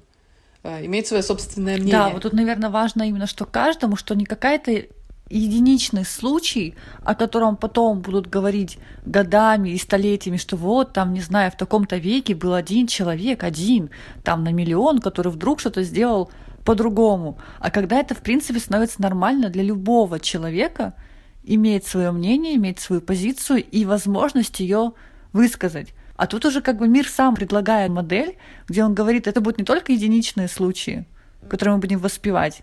э, 0.62 0.84
иметь 0.84 1.06
свое 1.06 1.22
собственное 1.22 1.76
мнение. 1.76 1.92
Да, 1.92 2.10
вот 2.10 2.22
тут, 2.22 2.34
наверное, 2.34 2.70
важно 2.70 3.08
именно, 3.08 3.26
что 3.26 3.46
каждому, 3.46 3.96
что 3.96 4.14
не 4.14 4.26
какая-то 4.26 4.84
единичный 5.30 6.04
случай, 6.04 6.74
о 7.04 7.14
котором 7.14 7.56
потом 7.56 8.00
будут 8.00 8.26
говорить 8.26 8.78
годами 9.06 9.70
и 9.70 9.78
столетиями, 9.78 10.36
что 10.36 10.56
вот 10.56 10.92
там, 10.92 11.14
не 11.14 11.20
знаю, 11.20 11.52
в 11.52 11.56
таком-то 11.56 11.96
веке 11.96 12.34
был 12.34 12.52
один 12.52 12.88
человек, 12.88 13.44
один, 13.44 13.90
там 14.24 14.44
на 14.44 14.52
миллион, 14.52 14.98
который 14.98 15.30
вдруг 15.32 15.60
что-то 15.60 15.82
сделал 15.84 16.30
по-другому. 16.64 17.38
А 17.58 17.70
когда 17.70 18.00
это, 18.00 18.14
в 18.14 18.22
принципе, 18.22 18.60
становится 18.60 19.00
нормально 19.02 19.50
для 19.50 19.62
любого 19.62 20.20
человека, 20.20 20.94
иметь 21.42 21.86
свое 21.86 22.10
мнение, 22.12 22.56
иметь 22.56 22.80
свою 22.80 23.00
позицию 23.00 23.64
и 23.64 23.84
возможность 23.84 24.60
ее 24.60 24.92
высказать. 25.32 25.94
А 26.16 26.26
тут 26.26 26.44
уже 26.44 26.60
как 26.60 26.78
бы 26.78 26.86
мир 26.86 27.08
сам 27.08 27.34
предлагает 27.34 27.90
модель, 27.90 28.36
где 28.68 28.84
он 28.84 28.94
говорит, 28.94 29.26
это 29.26 29.40
будут 29.40 29.58
не 29.58 29.64
только 29.64 29.92
единичные 29.92 30.48
случаи, 30.48 31.06
которые 31.48 31.76
мы 31.76 31.80
будем 31.80 31.98
воспевать, 31.98 32.62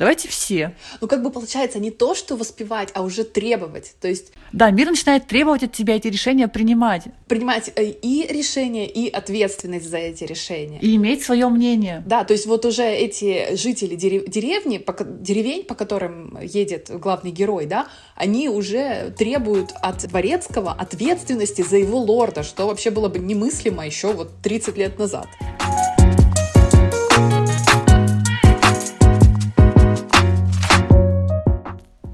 Давайте 0.00 0.28
все. 0.28 0.74
Ну, 1.02 1.08
как 1.08 1.22
бы 1.22 1.30
получается 1.30 1.78
не 1.78 1.90
то, 1.90 2.14
что 2.14 2.34
воспевать, 2.34 2.88
а 2.94 3.02
уже 3.02 3.22
требовать. 3.22 3.92
То 4.00 4.08
есть... 4.08 4.32
Да, 4.50 4.70
мир 4.70 4.88
начинает 4.88 5.26
требовать 5.26 5.62
от 5.62 5.72
тебя 5.72 5.96
эти 5.96 6.08
решения 6.08 6.48
принимать. 6.48 7.02
Принимать 7.28 7.70
э, 7.76 7.84
и 7.84 8.26
решения, 8.26 8.88
и 8.88 9.10
ответственность 9.10 9.90
за 9.90 9.98
эти 9.98 10.24
решения. 10.24 10.78
И 10.80 10.96
иметь 10.96 11.22
свое 11.22 11.50
мнение. 11.50 12.02
Да, 12.06 12.24
то 12.24 12.32
есть 12.32 12.46
вот 12.46 12.64
уже 12.64 12.84
эти 12.84 13.54
жители 13.56 13.94
дерев... 13.94 14.24
деревни, 14.24 14.78
по... 14.78 14.96
деревень, 15.04 15.64
по 15.64 15.74
которым 15.74 16.38
едет 16.40 16.90
главный 16.98 17.30
герой, 17.30 17.66
да, 17.66 17.86
они 18.16 18.48
уже 18.48 19.14
требуют 19.18 19.72
от 19.82 20.08
Дворецкого 20.08 20.72
ответственности 20.72 21.60
за 21.60 21.76
его 21.76 21.98
лорда, 21.98 22.42
что 22.42 22.66
вообще 22.66 22.90
было 22.90 23.10
бы 23.10 23.18
немыслимо 23.18 23.84
еще 23.84 24.14
вот 24.14 24.30
30 24.42 24.78
лет 24.78 24.98
назад. 24.98 25.26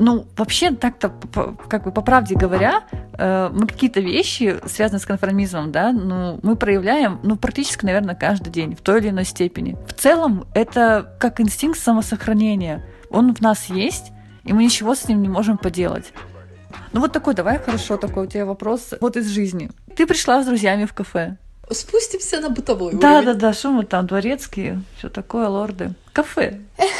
Ну, 0.06 0.24
вообще, 0.36 0.70
так-то, 0.70 1.12
как 1.68 1.82
бы 1.82 1.90
по 1.90 2.00
правде 2.00 2.36
говоря, 2.36 2.84
э, 3.18 3.50
мы 3.52 3.66
какие-то 3.66 3.98
вещи, 3.98 4.56
связанные 4.64 5.00
с 5.00 5.04
конформизмом, 5.04 5.72
да, 5.72 5.90
ну, 5.90 6.38
мы 6.44 6.54
проявляем, 6.54 7.18
ну, 7.24 7.34
практически, 7.34 7.84
наверное, 7.84 8.14
каждый 8.14 8.50
день, 8.50 8.76
в 8.76 8.82
той 8.82 9.00
или 9.00 9.08
иной 9.08 9.24
степени. 9.24 9.76
В 9.88 9.94
целом, 9.94 10.46
это 10.54 11.12
как 11.18 11.40
инстинкт 11.40 11.80
самосохранения. 11.80 12.86
Он 13.10 13.34
в 13.34 13.40
нас 13.40 13.64
есть, 13.64 14.12
и 14.44 14.52
мы 14.52 14.62
ничего 14.62 14.94
с 14.94 15.08
ним 15.08 15.22
не 15.22 15.28
можем 15.28 15.58
поделать. 15.58 16.12
Ну 16.92 17.00
вот 17.00 17.12
такой, 17.12 17.34
давай, 17.34 17.58
хорошо, 17.58 17.96
такой 17.96 18.26
у 18.26 18.30
тебя 18.30 18.46
вопрос 18.46 18.94
вот 19.00 19.16
из 19.16 19.26
жизни. 19.26 19.70
Ты 19.96 20.06
пришла 20.06 20.40
с 20.40 20.46
друзьями 20.46 20.84
в 20.84 20.92
кафе. 20.92 21.36
Спустимся 21.68 22.40
на 22.40 22.50
бытовой 22.50 22.92
да, 22.92 23.08
уровень. 23.08 23.26
Да, 23.26 23.32
да, 23.34 23.40
да, 23.40 23.52
что 23.52 23.72
мы 23.72 23.84
там, 23.84 24.06
дворецкие, 24.06 24.82
все 24.98 25.08
такое, 25.08 25.48
лорды. 25.48 25.94
Кафе. 26.12 26.60
Эх, 26.78 26.92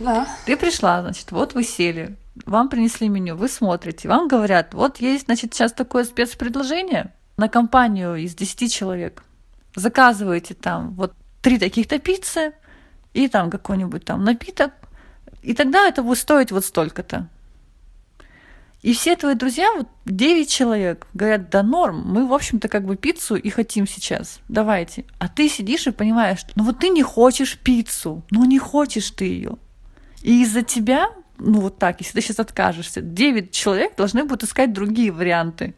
да. 0.00 0.26
Ты 0.46 0.56
пришла, 0.56 1.00
значит, 1.02 1.30
вот 1.30 1.54
вы 1.54 1.62
сели, 1.62 2.16
вам 2.46 2.68
принесли 2.68 3.08
меню, 3.08 3.36
вы 3.36 3.48
смотрите, 3.48 4.08
вам 4.08 4.28
говорят, 4.28 4.74
вот 4.74 4.98
есть, 4.98 5.26
значит, 5.26 5.54
сейчас 5.54 5.72
такое 5.72 6.04
спецпредложение 6.04 7.12
на 7.36 7.48
компанию 7.48 8.16
из 8.16 8.34
10 8.34 8.72
человек. 8.72 9.22
Заказываете 9.74 10.54
там 10.54 10.94
вот 10.94 11.14
три 11.42 11.58
таких-то 11.58 11.98
пиццы 11.98 12.52
и 13.14 13.28
там 13.28 13.50
какой-нибудь 13.50 14.04
там 14.04 14.24
напиток, 14.24 14.72
и 15.42 15.54
тогда 15.54 15.88
это 15.88 16.02
будет 16.02 16.18
стоить 16.18 16.52
вот 16.52 16.64
столько-то. 16.64 17.28
И 18.82 18.94
все 18.94 19.14
твои 19.14 19.34
друзья, 19.34 19.70
вот 19.74 19.88
9 20.06 20.48
человек, 20.48 21.06
говорят, 21.12 21.50
да 21.50 21.62
норм, 21.62 22.02
мы, 22.06 22.26
в 22.26 22.32
общем-то, 22.32 22.68
как 22.68 22.84
бы 22.84 22.96
пиццу 22.96 23.36
и 23.36 23.50
хотим 23.50 23.86
сейчас, 23.86 24.40
давайте. 24.48 25.04
А 25.18 25.28
ты 25.28 25.50
сидишь 25.50 25.86
и 25.86 25.90
понимаешь, 25.90 26.46
ну 26.54 26.64
вот 26.64 26.78
ты 26.78 26.88
не 26.88 27.02
хочешь 27.02 27.58
пиццу, 27.58 28.22
ну 28.30 28.44
не 28.44 28.58
хочешь 28.58 29.10
ты 29.10 29.26
ее. 29.26 29.56
И 30.22 30.42
из-за 30.42 30.62
тебя 30.62 31.10
ну 31.40 31.60
вот 31.60 31.78
так, 31.78 32.00
если 32.00 32.14
ты 32.14 32.20
сейчас 32.20 32.38
откажешься, 32.38 33.00
9 33.00 33.50
человек 33.50 33.96
должны 33.96 34.24
будут 34.24 34.44
искать 34.44 34.72
другие 34.72 35.10
варианты. 35.10 35.74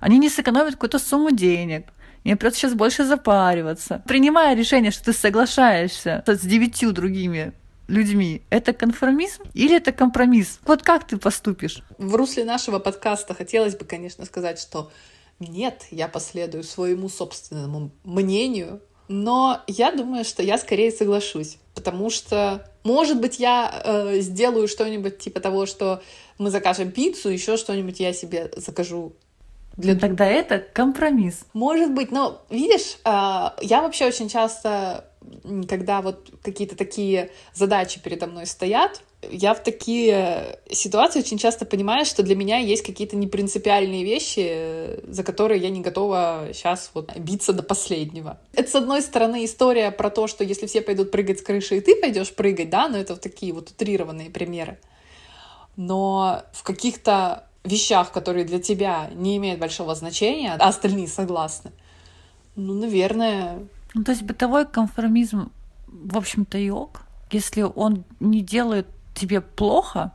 Они 0.00 0.18
не 0.18 0.30
сэкономят 0.30 0.74
какую-то 0.74 0.98
сумму 0.98 1.30
денег, 1.30 1.86
мне 2.24 2.36
придется 2.36 2.60
сейчас 2.60 2.74
больше 2.74 3.04
запариваться. 3.04 4.02
Принимая 4.06 4.54
решение, 4.54 4.90
что 4.90 5.06
ты 5.06 5.12
соглашаешься 5.12 6.22
с 6.26 6.40
девятью 6.40 6.92
другими 6.92 7.52
людьми, 7.88 8.42
это 8.50 8.72
конформизм 8.72 9.42
или 9.54 9.76
это 9.76 9.92
компромисс? 9.92 10.60
Вот 10.64 10.82
как 10.82 11.06
ты 11.06 11.16
поступишь? 11.16 11.82
В 11.98 12.14
русле 12.14 12.44
нашего 12.44 12.78
подкаста 12.78 13.34
хотелось 13.34 13.74
бы, 13.74 13.84
конечно, 13.84 14.24
сказать, 14.26 14.58
что 14.58 14.90
нет, 15.38 15.86
я 15.90 16.06
последую 16.08 16.62
своему 16.62 17.08
собственному 17.08 17.90
мнению, 18.04 18.82
но 19.10 19.60
я 19.66 19.90
думаю, 19.90 20.24
что 20.24 20.42
я 20.42 20.56
скорее 20.56 20.92
соглашусь, 20.92 21.58
потому 21.74 22.10
что 22.10 22.64
может 22.84 23.20
быть, 23.20 23.38
я 23.38 23.82
э, 23.84 24.20
сделаю 24.20 24.66
что-нибудь 24.66 25.18
типа 25.18 25.40
того, 25.40 25.66
что 25.66 26.02
мы 26.38 26.50
закажем 26.50 26.90
пиццу, 26.90 27.28
еще 27.28 27.56
что-нибудь 27.56 28.00
я 28.00 28.12
себе 28.12 28.50
закажу. 28.56 29.12
Для... 29.76 29.96
Тогда 29.96 30.26
это 30.26 30.58
компромисс. 30.58 31.44
Может 31.52 31.92
быть, 31.92 32.10
но 32.10 32.42
видишь, 32.48 32.96
э, 33.04 33.50
я 33.60 33.82
вообще 33.82 34.06
очень 34.06 34.28
часто, 34.28 35.09
когда 35.68 36.00
вот 36.00 36.30
какие-то 36.42 36.76
такие 36.76 37.30
задачи 37.54 38.00
передо 38.02 38.26
мной 38.26 38.46
стоят, 38.46 39.02
я 39.30 39.52
в 39.52 39.62
такие 39.62 40.58
ситуации 40.70 41.20
очень 41.20 41.36
часто 41.36 41.66
понимаю, 41.66 42.06
что 42.06 42.22
для 42.22 42.34
меня 42.34 42.58
есть 42.58 42.82
какие-то 42.82 43.16
непринципиальные 43.16 44.02
вещи, 44.02 45.00
за 45.06 45.22
которые 45.22 45.60
я 45.60 45.68
не 45.68 45.80
готова 45.80 46.48
сейчас 46.54 46.90
вот 46.94 47.14
биться 47.18 47.52
до 47.52 47.62
последнего. 47.62 48.38
Это, 48.54 48.70
с 48.70 48.74
одной 48.74 49.02
стороны, 49.02 49.44
история 49.44 49.90
про 49.90 50.08
то, 50.08 50.26
что 50.26 50.42
если 50.42 50.66
все 50.66 50.80
пойдут 50.80 51.10
прыгать 51.10 51.40
с 51.40 51.42
крыши, 51.42 51.76
и 51.76 51.80
ты 51.80 51.96
пойдешь 51.96 52.34
прыгать, 52.34 52.70
да, 52.70 52.88
но 52.88 52.96
это 52.96 53.12
вот 53.12 53.22
такие 53.22 53.52
вот 53.52 53.70
утрированные 53.70 54.30
примеры. 54.30 54.78
Но 55.76 56.42
в 56.52 56.62
каких-то 56.62 57.46
вещах, 57.62 58.12
которые 58.12 58.46
для 58.46 58.58
тебя 58.58 59.10
не 59.14 59.36
имеют 59.36 59.60
большого 59.60 59.94
значения, 59.94 60.56
а 60.58 60.68
остальные 60.68 61.08
согласны, 61.08 61.72
ну, 62.56 62.72
наверное... 62.72 63.66
Ну, 63.94 64.04
то 64.04 64.12
есть 64.12 64.22
бытовой 64.22 64.66
конформизм, 64.66 65.50
в 65.88 66.16
общем-то, 66.16 66.58
и 66.58 66.70
ок, 66.70 67.02
если 67.30 67.62
он 67.62 68.04
не 68.20 68.40
делает 68.40 68.86
тебе 69.14 69.40
плохо, 69.40 70.12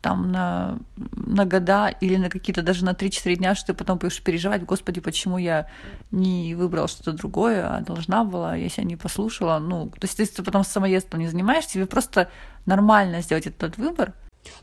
там 0.00 0.32
на, 0.32 0.78
на 0.96 1.44
года 1.44 1.88
или 1.88 2.16
на 2.16 2.30
какие-то 2.30 2.62
даже 2.62 2.84
на 2.84 2.90
3-4 2.90 3.34
дня, 3.36 3.54
что 3.54 3.68
ты 3.68 3.74
потом 3.74 3.98
будешь 3.98 4.22
переживать, 4.22 4.64
господи, 4.64 5.00
почему 5.00 5.36
я 5.38 5.68
не 6.10 6.54
выбрала 6.54 6.88
что-то 6.88 7.12
другое, 7.12 7.68
а 7.68 7.80
должна 7.80 8.24
была, 8.24 8.56
я 8.56 8.68
себя 8.68 8.84
не 8.84 8.96
послушала. 8.96 9.58
Ну, 9.58 9.88
то 9.90 10.06
есть 10.06 10.18
если 10.18 10.36
ты 10.36 10.42
потом 10.42 10.64
самоедством 10.64 11.20
не 11.20 11.28
занимаешься, 11.28 11.74
тебе 11.74 11.86
просто 11.86 12.30
нормально 12.64 13.20
сделать 13.20 13.46
этот 13.46 13.76
выбор, 13.76 14.14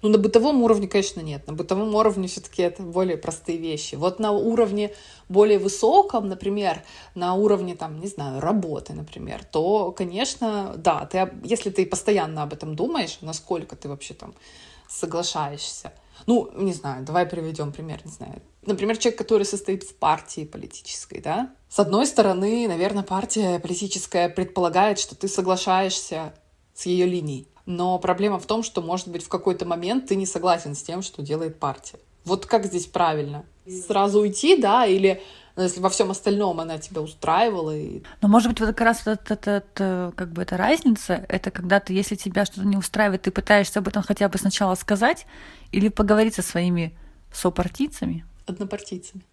ну, 0.02 0.10
на 0.10 0.18
бытовом 0.18 0.62
уровне, 0.64 0.88
конечно, 0.88 1.22
нет. 1.22 1.48
На 1.48 1.54
бытовом 1.54 1.94
уровне 1.96 2.28
все-таки 2.28 2.62
это 2.62 2.84
более 2.84 3.18
простые 3.18 3.58
вещи. 3.58 3.96
Вот 3.96 4.20
на 4.20 4.32
уровне 4.32 4.94
более 5.30 5.60
высоком, 5.60 6.28
например, 6.28 6.84
на 7.16 7.34
уровне, 7.36 7.76
там, 7.76 8.00
не 8.00 8.08
знаю, 8.08 8.40
работы, 8.40 8.94
например, 8.94 9.44
то, 9.44 9.92
конечно, 9.92 10.74
да, 10.78 11.06
ты, 11.06 11.30
если 11.44 11.70
ты 11.70 11.86
постоянно 11.86 12.44
об 12.44 12.54
этом 12.54 12.76
думаешь, 12.76 13.20
насколько 13.22 13.76
ты 13.76 13.90
вообще 13.90 14.14
там 14.14 14.34
соглашаешься. 14.88 15.94
Ну, 16.26 16.50
не 16.56 16.74
знаю, 16.74 17.06
давай 17.06 17.26
приведем 17.26 17.72
пример, 17.72 18.00
не 18.04 18.12
знаю. 18.12 18.42
Например, 18.64 18.98
человек, 18.98 19.18
который 19.18 19.46
состоит 19.46 19.84
в 19.84 19.96
партии 19.96 20.46
политической, 20.46 21.22
да? 21.22 21.54
С 21.70 21.80
одной 21.80 22.08
стороны, 22.08 22.68
наверное, 22.68 23.04
партия 23.04 23.60
политическая 23.60 24.28
предполагает, 24.30 25.00
что 25.00 25.16
ты 25.16 25.28
соглашаешься 25.28 26.34
с 26.74 26.86
ее 26.86 27.06
линией. 27.06 27.48
Но 27.68 28.00
проблема 28.00 28.40
в 28.40 28.46
том, 28.46 28.64
что, 28.64 28.82
может 28.82 29.10
быть, 29.10 29.24
в 29.24 29.28
какой-то 29.28 29.66
момент 29.66 30.08
ты 30.08 30.16
не 30.16 30.26
согласен 30.26 30.74
с 30.74 30.82
тем, 30.82 31.02
что 31.02 31.22
делает 31.22 31.60
партия. 31.60 32.00
Вот 32.24 32.46
как 32.46 32.66
здесь 32.66 32.86
правильно? 32.86 33.44
Сразу 33.88 34.22
уйти, 34.22 34.58
да, 34.58 34.86
или 34.86 35.22
ну, 35.58 35.64
если 35.64 35.82
во 35.82 35.90
всем 35.90 36.10
остальном 36.10 36.62
она 36.62 36.78
тебя 36.78 37.02
устраивала. 37.02 37.76
И... 37.76 38.04
Но 38.22 38.30
может 38.30 38.50
быть 38.50 38.60
вот 38.62 38.68
как 38.68 38.82
раз 38.82 39.06
вот 39.06 39.20
это, 39.30 39.52
это, 39.52 40.14
как 40.16 40.32
бы 40.32 40.44
эта 40.44 40.56
разница, 40.56 41.26
это 41.28 41.52
когда 41.52 41.82
ты, 41.82 41.92
если 41.92 42.16
тебя 42.16 42.46
что-то 42.46 42.66
не 42.66 42.78
устраивает, 42.78 43.24
ты 43.24 43.32
пытаешься 43.32 43.80
об 43.80 43.88
этом 43.90 44.02
хотя 44.02 44.30
бы 44.30 44.38
сначала 44.38 44.76
сказать 44.76 45.26
или 45.74 45.90
поговорить 45.90 46.36
со 46.36 46.44
своими 46.44 46.98
сопартийцами. 47.34 48.26
Однопартийцами. 48.46 49.24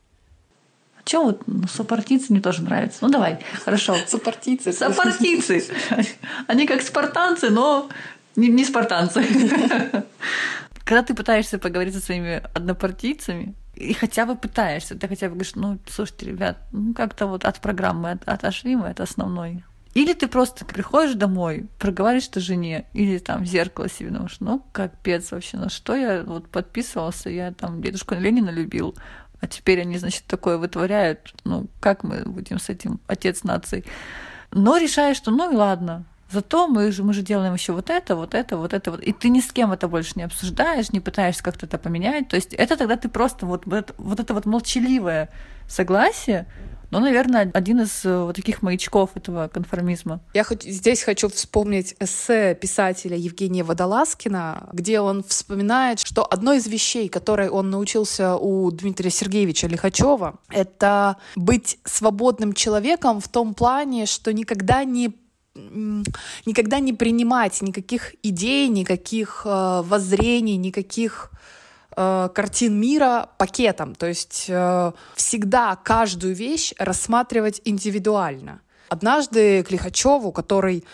А 0.99 1.03
Че 1.05 1.23
вот 1.23 1.43
ну, 1.47 1.69
сопартийцы 1.69 2.33
мне 2.33 2.41
тоже 2.41 2.63
нравятся. 2.63 2.99
Ну 3.03 3.11
давай, 3.11 3.39
хорошо. 3.65 3.95
Сопартийцы. 4.09 4.73
Сопартийцы. 4.73 5.65
Они 6.49 6.67
как 6.67 6.83
спартанцы, 6.83 7.51
но 7.51 7.91
не, 8.37 8.49
не 8.49 8.65
спартанцы. 8.65 9.25
Когда 10.85 11.03
ты 11.03 11.15
пытаешься 11.15 11.59
поговорить 11.59 11.95
со 11.95 12.01
своими 12.01 12.43
однопартийцами, 12.55 13.55
и 13.75 13.93
хотя 13.95 14.27
бы 14.27 14.37
пытаешься, 14.37 14.95
ты 14.95 15.09
хотя 15.09 15.27
бы 15.27 15.35
говоришь, 15.35 15.55
ну, 15.55 15.79
слушайте, 15.89 16.27
ребят, 16.27 16.59
ну, 16.73 16.95
как-то 16.95 17.27
вот 17.27 17.45
от 17.45 17.61
программы 17.61 18.13
от, 18.13 18.29
отошли 18.29 18.77
мы 18.77 18.89
от 18.89 19.01
основной. 19.01 19.65
Или 19.95 20.13
ты 20.13 20.27
просто 20.27 20.65
приходишь 20.65 21.15
домой, 21.15 21.67
проговариваешь 21.79 22.29
это 22.29 22.41
жене, 22.41 22.87
или 22.93 23.19
там 23.19 23.45
в 23.45 23.47
зеркало 23.47 23.89
себе 23.89 24.11
думаешь, 24.11 24.37
ну, 24.41 24.63
капец 24.73 25.31
вообще, 25.31 25.57
на 25.57 25.71
что 25.71 25.95
я 25.95 26.23
вот 26.23 26.49
подписывался, 26.49 27.31
я 27.31 27.53
там 27.53 27.81
дедушку 27.81 28.15
Ленина 28.15 28.51
любил, 28.51 28.97
а 29.41 29.47
теперь 29.47 29.81
они, 29.81 29.99
значит, 29.99 30.25
такое 30.27 30.59
вытворяют, 30.59 31.35
ну, 31.45 31.69
как 31.81 32.03
мы 32.03 32.23
будем 32.25 32.59
с 32.59 32.69
этим, 32.69 33.01
отец 33.07 33.45
нации. 33.45 33.85
Но 34.51 34.77
решаешь, 34.77 35.17
что 35.17 35.31
ну 35.31 35.53
и 35.53 35.55
ладно, 35.55 36.05
Зато 36.31 36.67
мы 36.67 36.91
же, 36.91 37.03
мы 37.05 37.13
же 37.13 37.23
делаем 37.23 37.55
еще 37.55 37.73
вот 37.73 37.91
это, 37.91 38.17
вот 38.17 38.35
это, 38.35 38.57
вот 38.57 38.73
это, 38.73 38.91
вот. 38.91 39.01
И 39.01 39.13
ты 39.13 39.29
ни 39.29 39.41
с 39.41 39.53
кем 39.53 39.73
это 39.73 39.89
больше 39.89 40.13
не 40.17 40.23
обсуждаешь, 40.23 40.91
не 40.93 41.01
пытаешься 41.01 41.43
как-то 41.43 41.67
это 41.67 41.79
поменять. 41.79 42.29
То 42.29 42.37
есть 42.37 42.55
это 42.55 42.77
тогда 42.77 42.97
ты 42.97 43.09
просто 43.09 43.47
вот, 43.47 43.67
вот, 43.67 43.95
вот 43.99 44.21
это 44.21 44.35
вот 44.35 44.47
молчаливое 44.47 45.29
согласие, 45.69 46.47
Ну, 46.91 47.01
наверное, 47.01 47.51
один 47.55 47.81
из 47.81 48.05
э, 48.05 48.25
вот 48.25 48.37
таких 48.37 48.63
маячков 48.63 49.17
этого 49.17 49.49
конформизма. 49.49 50.21
Я 50.33 50.45
хоть 50.45 50.63
здесь 50.63 51.03
хочу 51.03 51.29
вспомнить 51.29 51.97
эссе 51.99 52.55
писателя 52.55 53.17
Евгения 53.17 53.65
Водолазкина, 53.65 54.69
где 54.73 55.01
он 55.01 55.25
вспоминает, 55.25 55.99
что 55.99 56.25
одной 56.25 56.59
из 56.59 56.69
вещей, 56.69 57.09
которой 57.09 57.49
он 57.49 57.71
научился 57.71 58.37
у 58.37 58.71
Дмитрия 58.71 59.11
Сергеевича 59.11 59.67
Лихачева, 59.67 60.39
это 60.51 61.17
быть 61.35 61.79
свободным 61.85 62.53
человеком 62.53 63.21
в 63.21 63.29
том 63.29 63.55
плане, 63.55 64.07
что 64.07 64.33
никогда 64.33 64.85
не 64.85 65.13
никогда 65.55 66.81
не 66.81 66.93
принимать 66.93 67.63
никаких 67.63 68.15
идей, 68.23 68.69
никаких 68.69 69.43
э, 69.45 69.83
воззрений, 69.85 70.57
никаких 70.57 71.31
э, 71.97 72.29
картин 72.35 72.81
мира 72.81 73.29
пакетом. 73.39 73.95
То 73.95 74.07
есть 74.07 74.47
э, 74.49 74.93
всегда 75.15 75.77
каждую 75.77 76.35
вещь 76.35 76.73
рассматривать 76.79 77.61
индивидуально. 77.65 78.61
Однажды 78.89 79.63
к 79.63 79.71
Лихачеву, 79.71 80.33
который 80.33 80.85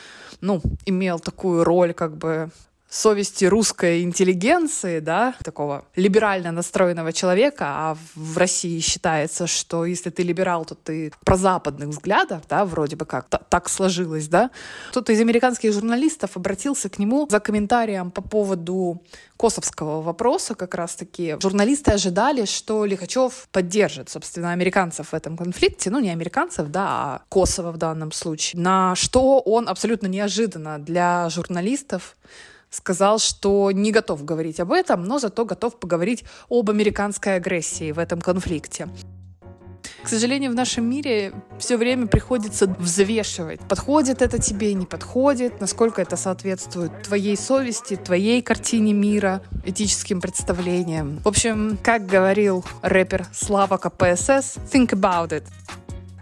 ну, 0.40 0.62
имел 0.86 1.18
такую 1.18 1.64
роль 1.64 1.92
как 1.92 2.16
бы 2.16 2.50
совести 2.90 3.44
русской 3.44 4.02
интеллигенции, 4.02 4.98
да, 4.98 5.34
такого 5.44 5.84
либерально 5.94 6.50
настроенного 6.50 7.12
человека, 7.12 7.64
а 7.68 7.96
в 8.16 8.36
России 8.36 8.80
считается, 8.80 9.46
что 9.46 9.84
если 9.84 10.10
ты 10.10 10.24
либерал, 10.24 10.64
то 10.64 10.74
ты 10.74 11.12
про 11.24 11.36
западных 11.36 11.90
взглядов, 11.90 12.42
да, 12.48 12.64
вроде 12.64 12.96
бы 12.96 13.06
как 13.06 13.28
так 13.28 13.68
сложилось, 13.68 14.26
да. 14.26 14.50
Кто-то 14.90 15.12
из 15.12 15.20
американских 15.20 15.72
журналистов 15.72 16.36
обратился 16.36 16.88
к 16.88 16.98
нему 16.98 17.28
за 17.30 17.38
комментарием 17.38 18.10
по 18.10 18.22
поводу 18.22 19.02
косовского 19.36 20.02
вопроса 20.02 20.54
как 20.54 20.74
раз-таки. 20.74 21.36
Журналисты 21.40 21.92
ожидали, 21.92 22.44
что 22.44 22.84
Лихачев 22.84 23.48
поддержит, 23.52 24.10
собственно, 24.10 24.50
американцев 24.50 25.12
в 25.12 25.14
этом 25.14 25.36
конфликте, 25.36 25.90
ну, 25.90 26.00
не 26.00 26.10
американцев, 26.10 26.68
да, 26.68 26.86
а 26.88 27.22
Косово 27.28 27.70
в 27.70 27.76
данном 27.76 28.10
случае, 28.10 28.60
на 28.60 28.96
что 28.96 29.38
он 29.38 29.68
абсолютно 29.68 30.08
неожиданно 30.08 30.78
для 30.78 31.28
журналистов 31.30 32.16
сказал, 32.70 33.18
что 33.18 33.70
не 33.72 33.92
готов 33.92 34.24
говорить 34.24 34.60
об 34.60 34.72
этом, 34.72 35.04
но 35.04 35.18
зато 35.18 35.44
готов 35.44 35.78
поговорить 35.78 36.24
об 36.48 36.70
американской 36.70 37.36
агрессии 37.36 37.92
в 37.92 37.98
этом 37.98 38.20
конфликте. 38.20 38.88
К 40.02 40.08
сожалению, 40.08 40.52
в 40.52 40.54
нашем 40.54 40.88
мире 40.88 41.32
все 41.58 41.76
время 41.76 42.06
приходится 42.06 42.66
взвешивать, 42.66 43.60
подходит 43.60 44.22
это 44.22 44.38
тебе, 44.38 44.72
не 44.72 44.86
подходит, 44.86 45.60
насколько 45.60 46.00
это 46.00 46.16
соответствует 46.16 47.02
твоей 47.02 47.36
совести, 47.36 47.96
твоей 47.96 48.40
картине 48.40 48.94
мира, 48.94 49.42
этическим 49.64 50.20
представлениям. 50.20 51.18
В 51.22 51.28
общем, 51.28 51.78
как 51.82 52.06
говорил 52.06 52.64
рэпер 52.80 53.26
Слава 53.32 53.76
КПСС, 53.76 54.56
think 54.72 54.90
about 54.90 55.30
it. 55.30 55.44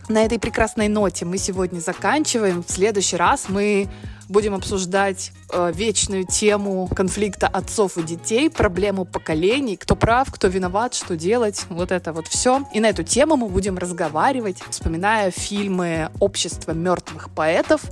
На 0.09 0.25
этой 0.25 0.39
прекрасной 0.39 0.89
ноте 0.89 1.25
мы 1.25 1.39
сегодня 1.39 1.81
заканчиваем. 1.81 2.65
В 2.65 2.71
следующий 2.71 3.17
раз 3.17 3.49
мы 3.49 3.89
будем 4.29 4.55
обсуждать 4.55 5.33
э, 5.53 5.73
вечную 5.75 6.27
тему 6.27 6.89
конфликта 6.95 7.47
отцов 7.47 7.97
и 7.99 8.03
детей, 8.03 8.51
проблему 8.51 9.05
поколений, 9.05 9.77
кто 9.77 9.97
прав, 9.97 10.33
кто 10.33 10.49
виноват, 10.49 10.95
что 10.95 11.17
делать, 11.17 11.65
вот 11.69 11.93
это 11.93 12.13
вот 12.13 12.27
все. 12.27 12.65
И 12.73 12.81
на 12.81 12.91
эту 12.91 13.03
тему 13.03 13.37
мы 13.37 13.49
будем 13.49 13.79
разговаривать, 13.79 14.59
вспоминая 14.71 15.31
фильмы 15.31 16.11
«Общество 16.21 16.73
мертвых 16.73 17.31
поэтов» 17.31 17.83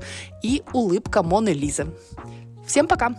и 0.43 0.63
«Улыбка 0.73 1.23
Моны 1.23 1.51
Лизы». 1.51 1.87
Всем 2.67 2.87
пока! 2.87 3.15